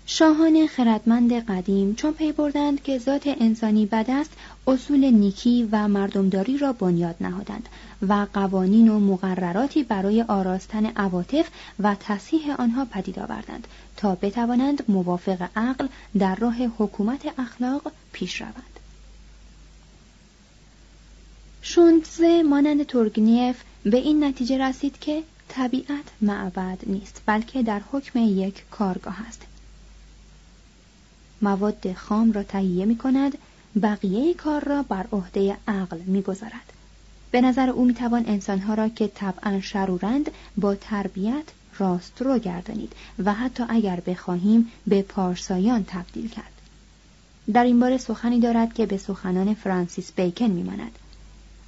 شاهان 0.05 0.67
خردمند 0.67 1.33
قدیم 1.33 1.95
چون 1.95 2.13
پی 2.13 2.31
بردند 2.31 2.83
که 2.83 2.99
ذات 2.99 3.27
انسانی 3.27 3.85
بد 3.85 4.05
است 4.09 4.31
اصول 4.67 5.05
نیکی 5.05 5.69
و 5.71 5.87
مردمداری 5.87 6.57
را 6.57 6.73
بنیاد 6.73 7.15
نهادند 7.21 7.69
و 8.07 8.27
قوانین 8.33 8.89
و 8.89 8.99
مقرراتی 8.99 9.83
برای 9.83 10.21
آراستن 10.21 10.85
عواطف 10.85 11.49
و 11.79 11.95
تصحیح 11.99 12.55
آنها 12.55 12.85
پدید 12.85 13.19
آوردند 13.19 13.67
تا 13.97 14.15
بتوانند 14.15 14.83
موافق 14.87 15.49
عقل 15.55 15.87
در 16.19 16.35
راه 16.35 16.63
حکومت 16.63 17.39
اخلاق 17.39 17.91
پیش 18.11 18.41
روند. 18.41 18.79
شونتزه 21.61 22.43
مانند 22.43 22.83
تورگنیف 22.83 23.61
به 23.83 23.97
این 23.97 24.23
نتیجه 24.23 24.57
رسید 24.57 24.99
که 24.99 25.23
طبیعت 25.49 26.05
معبد 26.21 26.77
نیست 26.87 27.21
بلکه 27.25 27.63
در 27.63 27.81
حکم 27.91 28.19
یک 28.19 28.63
کارگاه 28.71 29.27
است. 29.27 29.41
مواد 31.41 31.93
خام 31.93 32.31
را 32.31 32.43
تهیه 32.43 32.85
می 32.85 32.97
کند 32.97 33.37
بقیه 33.81 34.33
کار 34.33 34.63
را 34.63 34.83
بر 34.83 35.05
عهده 35.11 35.57
عقل 35.67 35.97
می 35.97 36.21
گذارد. 36.21 36.73
به 37.31 37.41
نظر 37.41 37.69
او 37.69 37.85
می 37.85 37.93
توان 37.93 38.23
انسانها 38.25 38.73
را 38.73 38.89
که 38.89 39.07
طبعا 39.07 39.61
شرورند 39.61 40.31
با 40.57 40.75
تربیت 40.75 41.43
راست 41.77 42.21
رو 42.21 42.39
گردانید 42.39 42.93
و 43.25 43.33
حتی 43.33 43.63
اگر 43.69 43.99
بخواهیم 43.99 44.71
به 44.87 45.01
پارسایان 45.01 45.85
تبدیل 45.87 46.29
کرد. 46.29 46.51
در 47.53 47.63
این 47.63 47.79
باره 47.79 47.97
سخنی 47.97 48.39
دارد 48.39 48.73
که 48.73 48.85
به 48.85 48.97
سخنان 48.97 49.53
فرانسیس 49.53 50.11
بیکن 50.11 50.45
میماند 50.45 50.91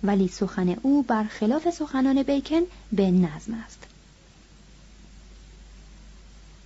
ولی 0.03 0.27
سخن 0.27 0.75
او 0.81 1.03
برخلاف 1.03 1.69
سخنان 1.69 2.23
بیکن 2.23 2.61
به 2.91 3.11
نظم 3.11 3.53
است 3.53 3.83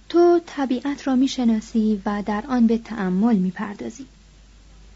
تو 0.09 0.41
طبیعت 0.57 1.07
را 1.07 1.15
می‌شناسی 1.15 2.01
و 2.05 2.23
در 2.25 2.43
آن 2.47 2.67
به 2.67 2.77
تأمل 2.77 3.35
می‌پردازی. 3.35 4.05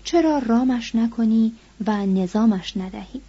چرا 0.04 0.38
رامش 0.38 0.96
نکنی 0.96 1.54
و 1.88 2.06
نظامش 2.06 2.78
ندهی؟ 2.78 3.22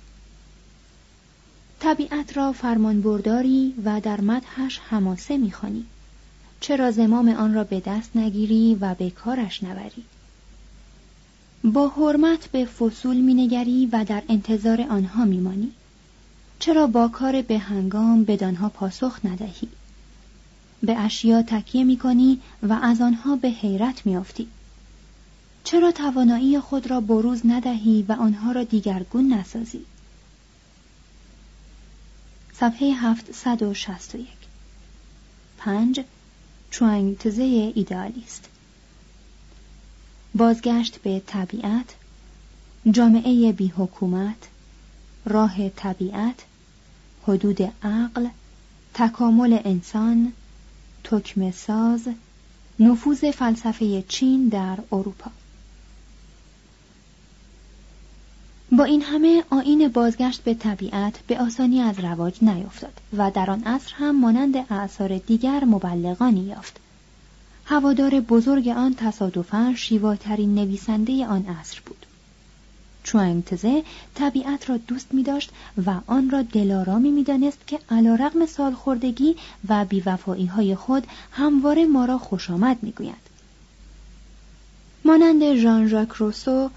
طبیعت 1.81 2.37
را 2.37 2.53
فرمانبرداری 2.53 3.75
و 3.85 4.01
در 4.01 4.21
مدحش 4.21 4.81
حماسه 4.89 5.37
می‌خوانی. 5.37 5.85
چرا 6.61 6.91
زمام 6.91 7.29
آن 7.29 7.55
را 7.55 7.65
به 7.65 7.81
دست 7.81 8.17
نگیری 8.17 8.77
و 8.81 8.95
به 8.95 9.11
کارش 9.11 9.63
نبری؟ 9.63 10.05
با 11.65 11.89
حرمت 11.89 12.49
به 12.53 12.65
فصول 12.65 13.17
مینگری 13.17 13.89
و 13.93 14.05
در 14.05 14.23
انتظار 14.29 14.81
آنها 14.81 15.25
میمانی. 15.25 15.73
چرا 16.59 16.87
با 16.87 17.09
کار 17.09 17.43
به 17.43 17.59
هنگام 17.59 18.25
بدانها 18.25 18.69
پاسخ 18.69 19.19
ندهی؟ 19.25 19.69
به 20.83 20.99
اشیا 20.99 21.43
تکیه 21.43 21.85
می 21.85 21.97
کنی 21.97 22.41
و 22.63 22.73
از 22.73 23.01
آنها 23.01 23.37
به 23.37 23.49
حیرت 23.49 24.07
میافتی. 24.07 24.49
چرا 25.65 25.93
توانایی 25.93 26.61
خود 26.61 26.91
را 26.91 27.01
بروز 27.01 27.43
ندهی 27.45 28.05
و 28.09 28.13
آنها 28.13 28.53
را 28.53 28.65
دیگرگون 28.65 29.33
نسازی؟ 29.33 29.85
صفحه 32.53 32.93
761 32.95 34.27
پنج 35.59 36.01
چوانگتزه 36.71 37.43
ایدالیست 37.75 38.49
بازگشت 40.35 40.99
به 41.03 41.23
طبیعت 41.27 41.95
جامعه 42.91 43.53
بی 43.53 43.69
حکومت 43.69 44.49
راه 45.25 45.69
طبیعت 45.69 46.45
حدود 47.23 47.63
عقل 47.83 48.29
تکامل 48.95 49.59
انسان 49.65 50.33
تکمه 51.05 51.51
ساز 51.51 52.09
نفوذ 52.81 53.31
فلسفه 53.31 54.03
چین 54.09 54.49
در 54.49 54.79
اروپا. 54.93 55.31
با 58.73 58.85
این 58.85 59.03
همه 59.03 59.45
آین 59.51 59.89
بازگشت 59.89 60.43
به 60.43 60.55
طبیعت 60.55 61.19
به 61.27 61.41
آسانی 61.41 61.81
از 61.81 62.01
رواج 62.01 62.35
نیفتاد 62.43 63.01
و 63.17 63.31
در 63.31 63.51
آن 63.51 63.63
عصر 63.65 63.93
هم 63.95 64.21
مانند 64.21 64.57
اعثار 64.57 65.19
دیگر 65.19 65.65
مبلغانی 65.65 66.41
یافت. 66.41 66.77
هوادار 67.65 68.21
بزرگ 68.21 68.69
آن 68.69 68.95
تصادفا 68.95 69.75
شیواترین 69.77 70.55
نویسنده 70.55 71.27
آن 71.27 71.47
عصر 71.47 71.81
بود. 71.87 72.07
چوانگتزه 73.05 73.83
طبیعت 74.15 74.71
را 74.71 74.77
دوست 74.77 75.15
می 75.15 75.23
داشت 75.23 75.51
و 75.87 75.95
آن 76.07 76.31
را 76.31 76.43
دلارامی 76.43 77.11
می 77.11 77.25
دانست 77.25 77.67
که 77.67 77.79
علا 77.91 78.15
رقم 78.15 78.47
سالخوردگی 78.47 79.37
و 79.69 79.85
بیوفایی 79.85 80.47
های 80.47 80.75
خود 80.75 81.07
همواره 81.33 81.87
ما 81.87 82.05
را 82.05 82.19
خوش 82.19 82.51
آمد 82.51 82.77
می 82.83 82.93
گوید. 82.93 83.33
مانند 85.05 85.55
ژان 85.55 85.89
ژاک 85.89 86.09
روسو 86.09 86.71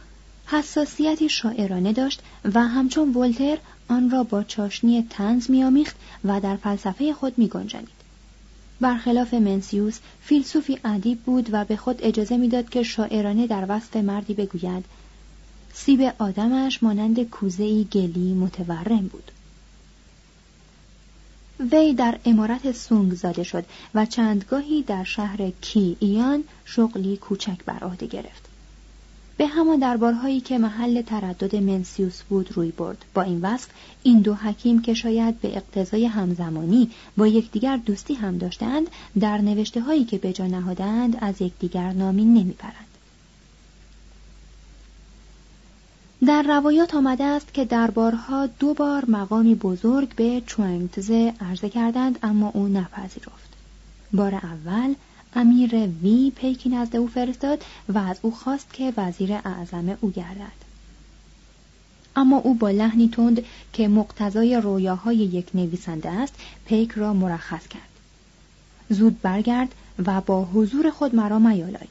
حساسیتی 0.48 1.30
شاعرانه 1.30 1.94
داشت 1.94 2.22
و 2.54 2.68
همچون 2.68 3.14
ولتر 3.14 3.58
آن 3.88 4.10
را 4.10 4.24
با 4.24 4.44
چاشنی 4.44 5.08
تنز 5.10 5.52
میآمیخت 5.52 5.96
و 6.26 6.40
در 6.40 6.56
فلسفه 6.56 7.14
خود 7.14 7.38
می 7.38 7.48
گنجانید. 7.48 8.06
برخلاف 8.82 9.34
منسیوس 9.34 10.00
فیلسوفی 10.22 10.80
ادیب 10.86 11.20
بود 11.20 11.50
و 11.52 11.66
به 11.66 11.76
خود 11.76 12.00
اجازه 12.04 12.38
می‌داد 12.38 12.70
که 12.70 12.84
شاعرانه 12.84 13.48
در 13.48 13.66
وصف 13.70 13.96
مردی 13.96 14.34
بگوید 14.34 14.86
سیب 15.78 16.14
آدمش 16.20 16.84
مانند 16.84 17.24
کوزهای 17.24 17.84
گلی 17.92 18.34
متورم 18.34 19.08
بود. 19.08 19.32
وی 21.72 21.94
در 21.94 22.20
امارت 22.26 22.72
سونگ 22.72 23.14
زاده 23.14 23.44
شد 23.44 23.66
و 23.96 24.06
چندگاهی 24.06 24.82
در 24.82 25.04
شهر 25.04 25.50
کی 25.62 25.98
ایان 26.00 26.44
شغلی 26.66 27.18
کوچک 27.18 27.66
بر 27.66 27.80
عهده 27.80 28.08
گرفت. 28.08 28.46
به 29.38 29.48
همان 29.48 29.80
دربارهایی 29.80 30.40
که 30.40 30.58
محل 30.58 31.02
تردد 31.02 31.56
منسیوس 31.56 32.24
بود 32.24 32.52
روی 32.52 32.72
برد. 32.72 33.06
با 33.14 33.22
این 33.22 33.42
وصف 33.42 33.70
این 34.04 34.22
دو 34.22 34.34
حکیم 34.34 34.82
که 34.82 34.94
شاید 34.94 35.42
به 35.42 35.58
اقتضای 35.58 36.06
همزمانی 36.06 36.92
با 37.18 37.28
یکدیگر 37.28 37.78
دوستی 37.78 38.14
هم 38.14 38.38
داشتند 38.38 38.88
در 39.20 39.38
نوشته 39.38 39.82
هایی 39.82 40.06
که 40.06 40.18
به 40.18 40.34
جا 40.34 40.48
نهادند 40.48 41.18
از 41.22 41.42
یکدیگر 41.42 41.92
نامی 41.94 42.26
نمی‌برند. 42.26 42.95
در 46.26 46.42
روایات 46.42 46.96
آمده 46.96 47.24
است 47.24 47.54
که 47.54 47.66
دربارها 47.66 48.48
دو 48.48 48.74
بار 48.74 49.06
مقامی 49.08 49.56
بزرگ 49.56 50.16
به 50.16 50.42
چوانگتزه 50.46 51.34
عرضه 51.42 51.70
کردند 51.70 52.20
اما 52.24 52.52
او 52.54 52.68
نپذیرفت. 52.68 53.54
بار 54.14 54.36
اول 54.36 54.96
امیر 55.34 55.76
وی 55.76 56.32
پیکی 56.36 56.70
نزد 56.70 56.96
او 56.96 57.08
فرستاد 57.08 57.64
و 57.90 57.98
از 57.98 58.20
او 58.22 58.32
خواست 58.32 58.74
که 58.74 58.94
وزیر 58.98 59.34
اعظم 59.34 59.98
او 60.02 60.12
گردد. 60.12 60.66
اما 62.16 62.38
او 62.38 62.54
با 62.54 62.70
لحنی 62.70 63.10
تند 63.10 63.44
که 63.74 63.88
مقتضای 63.88 64.62
رویاهای 64.62 65.18
یک 65.18 65.48
نویسنده 65.54 66.10
است 66.10 66.34
پیک 66.66 66.92
را 66.92 67.14
مرخص 67.14 67.68
کرد. 67.68 67.90
زود 68.90 69.22
برگرد 69.22 69.76
و 70.06 70.22
با 70.22 70.46
حضور 70.46 70.90
خود 70.90 71.16
مرا 71.16 71.40
میالای. 71.40 71.88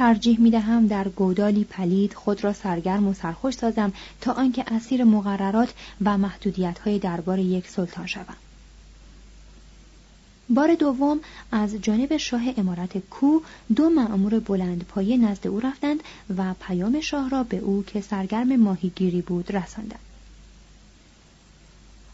ترجیح 0.00 0.40
می 0.40 0.50
دهم 0.50 0.86
در 0.86 1.08
گودالی 1.08 1.64
پلید 1.64 2.14
خود 2.14 2.44
را 2.44 2.52
سرگرم 2.52 3.08
و 3.08 3.14
سرخوش 3.14 3.54
سازم 3.54 3.92
تا 4.20 4.32
آنکه 4.32 4.74
اسیر 4.74 5.04
مقررات 5.04 5.74
و 6.04 6.18
محدودیت 6.18 6.78
های 6.78 6.98
دربار 6.98 7.38
یک 7.38 7.68
سلطان 7.68 8.06
شوم. 8.06 8.36
بار 10.48 10.74
دوم 10.74 11.20
از 11.52 11.74
جانب 11.74 12.16
شاه 12.16 12.42
امارت 12.56 12.98
کو 12.98 13.40
دو 13.76 13.90
معمور 13.90 14.40
بلند 14.40 14.84
پایه 14.84 15.16
نزد 15.16 15.46
او 15.46 15.60
رفتند 15.60 16.00
و 16.36 16.54
پیام 16.60 17.00
شاه 17.00 17.30
را 17.30 17.42
به 17.42 17.56
او 17.56 17.84
که 17.86 18.00
سرگرم 18.00 18.56
ماهیگیری 18.56 19.22
بود 19.22 19.56
رساندند. 19.56 20.00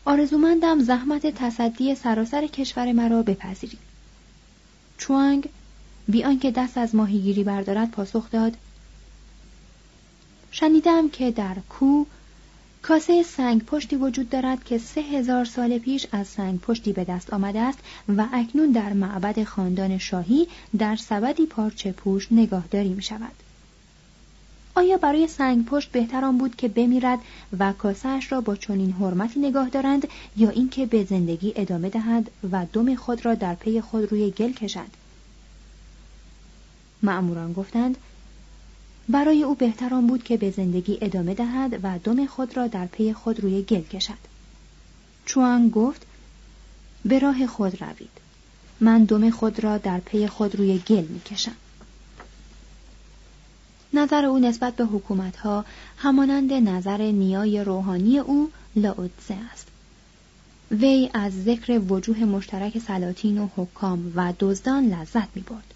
آرزومندم 0.04 0.82
زحمت 0.82 1.26
تصدی 1.26 1.94
سراسر 1.94 2.46
کشور 2.46 2.92
مرا 2.92 3.22
بپذیرید. 3.22 3.78
چوانگ 4.98 5.48
بی 6.08 6.24
آنکه 6.24 6.50
دست 6.50 6.78
از 6.78 6.94
ماهیگیری 6.94 7.44
بردارد 7.44 7.90
پاسخ 7.90 8.30
داد 8.30 8.56
شنیدم 10.50 11.08
که 11.08 11.30
در 11.30 11.56
کو 11.68 12.04
کاسه 12.82 13.22
سنگ 13.22 13.64
پشتی 13.64 13.96
وجود 13.96 14.28
دارد 14.28 14.64
که 14.64 14.78
سه 14.78 15.00
هزار 15.00 15.44
سال 15.44 15.78
پیش 15.78 16.06
از 16.12 16.26
سنگ 16.26 16.60
پشتی 16.60 16.92
به 16.92 17.04
دست 17.04 17.32
آمده 17.32 17.60
است 17.60 17.78
و 18.16 18.26
اکنون 18.32 18.70
در 18.70 18.92
معبد 18.92 19.44
خاندان 19.44 19.98
شاهی 19.98 20.48
در 20.78 20.96
سبدی 20.96 21.46
پارچه 21.46 21.92
پوش 21.92 22.32
نگاهداری 22.32 22.88
می 22.88 23.02
شود. 23.02 23.32
آیا 24.74 24.96
برای 24.96 25.28
سنگ 25.28 25.64
پشت 25.64 25.92
بهتر 25.92 26.24
آن 26.24 26.38
بود 26.38 26.56
که 26.56 26.68
بمیرد 26.68 27.18
و 27.58 27.72
کاسهش 27.72 28.32
را 28.32 28.40
با 28.40 28.56
چنین 28.56 28.92
حرمتی 28.92 29.40
نگاه 29.40 29.68
دارند 29.68 30.08
یا 30.36 30.50
اینکه 30.50 30.86
به 30.86 31.04
زندگی 31.04 31.52
ادامه 31.56 31.88
دهد 31.88 32.30
و 32.52 32.66
دم 32.72 32.94
خود 32.94 33.24
را 33.24 33.34
در 33.34 33.54
پی 33.54 33.80
خود 33.80 34.12
روی 34.12 34.30
گل 34.30 34.52
کشد؟ 34.52 35.05
معموران 37.06 37.52
گفتند 37.52 37.96
برای 39.08 39.42
او 39.42 39.54
بهتران 39.54 40.06
بود 40.06 40.24
که 40.24 40.36
به 40.36 40.50
زندگی 40.50 40.98
ادامه 41.00 41.34
دهد 41.34 41.80
و 41.82 41.98
دم 42.04 42.26
خود 42.26 42.56
را 42.56 42.66
در 42.66 42.86
پی 42.86 43.12
خود 43.12 43.40
روی 43.40 43.62
گل 43.62 43.82
کشد 43.82 44.18
چوان 45.26 45.68
گفت 45.68 46.06
به 47.04 47.18
راه 47.18 47.46
خود 47.46 47.82
روید 47.82 48.26
من 48.80 49.04
دم 49.04 49.30
خود 49.30 49.64
را 49.64 49.78
در 49.78 50.00
پی 50.00 50.26
خود 50.26 50.56
روی 50.56 50.78
گل 50.78 51.04
می 51.04 51.20
کشم. 51.20 51.56
نظر 53.92 54.24
او 54.24 54.38
نسبت 54.38 54.76
به 54.76 54.84
حکومت 54.84 55.36
ها 55.36 55.64
همانند 55.96 56.52
نظر 56.52 57.02
نیای 57.02 57.64
روحانی 57.64 58.18
او 58.18 58.50
لاودزه 58.76 59.34
است 59.52 59.66
وی 60.70 61.10
از 61.14 61.44
ذکر 61.44 61.78
وجوه 61.78 62.18
مشترک 62.18 62.78
سلاطین 62.78 63.38
و 63.38 63.48
حکام 63.56 64.12
و 64.16 64.32
دزدان 64.40 64.88
لذت 64.88 65.28
می 65.34 65.42
برد. 65.42 65.75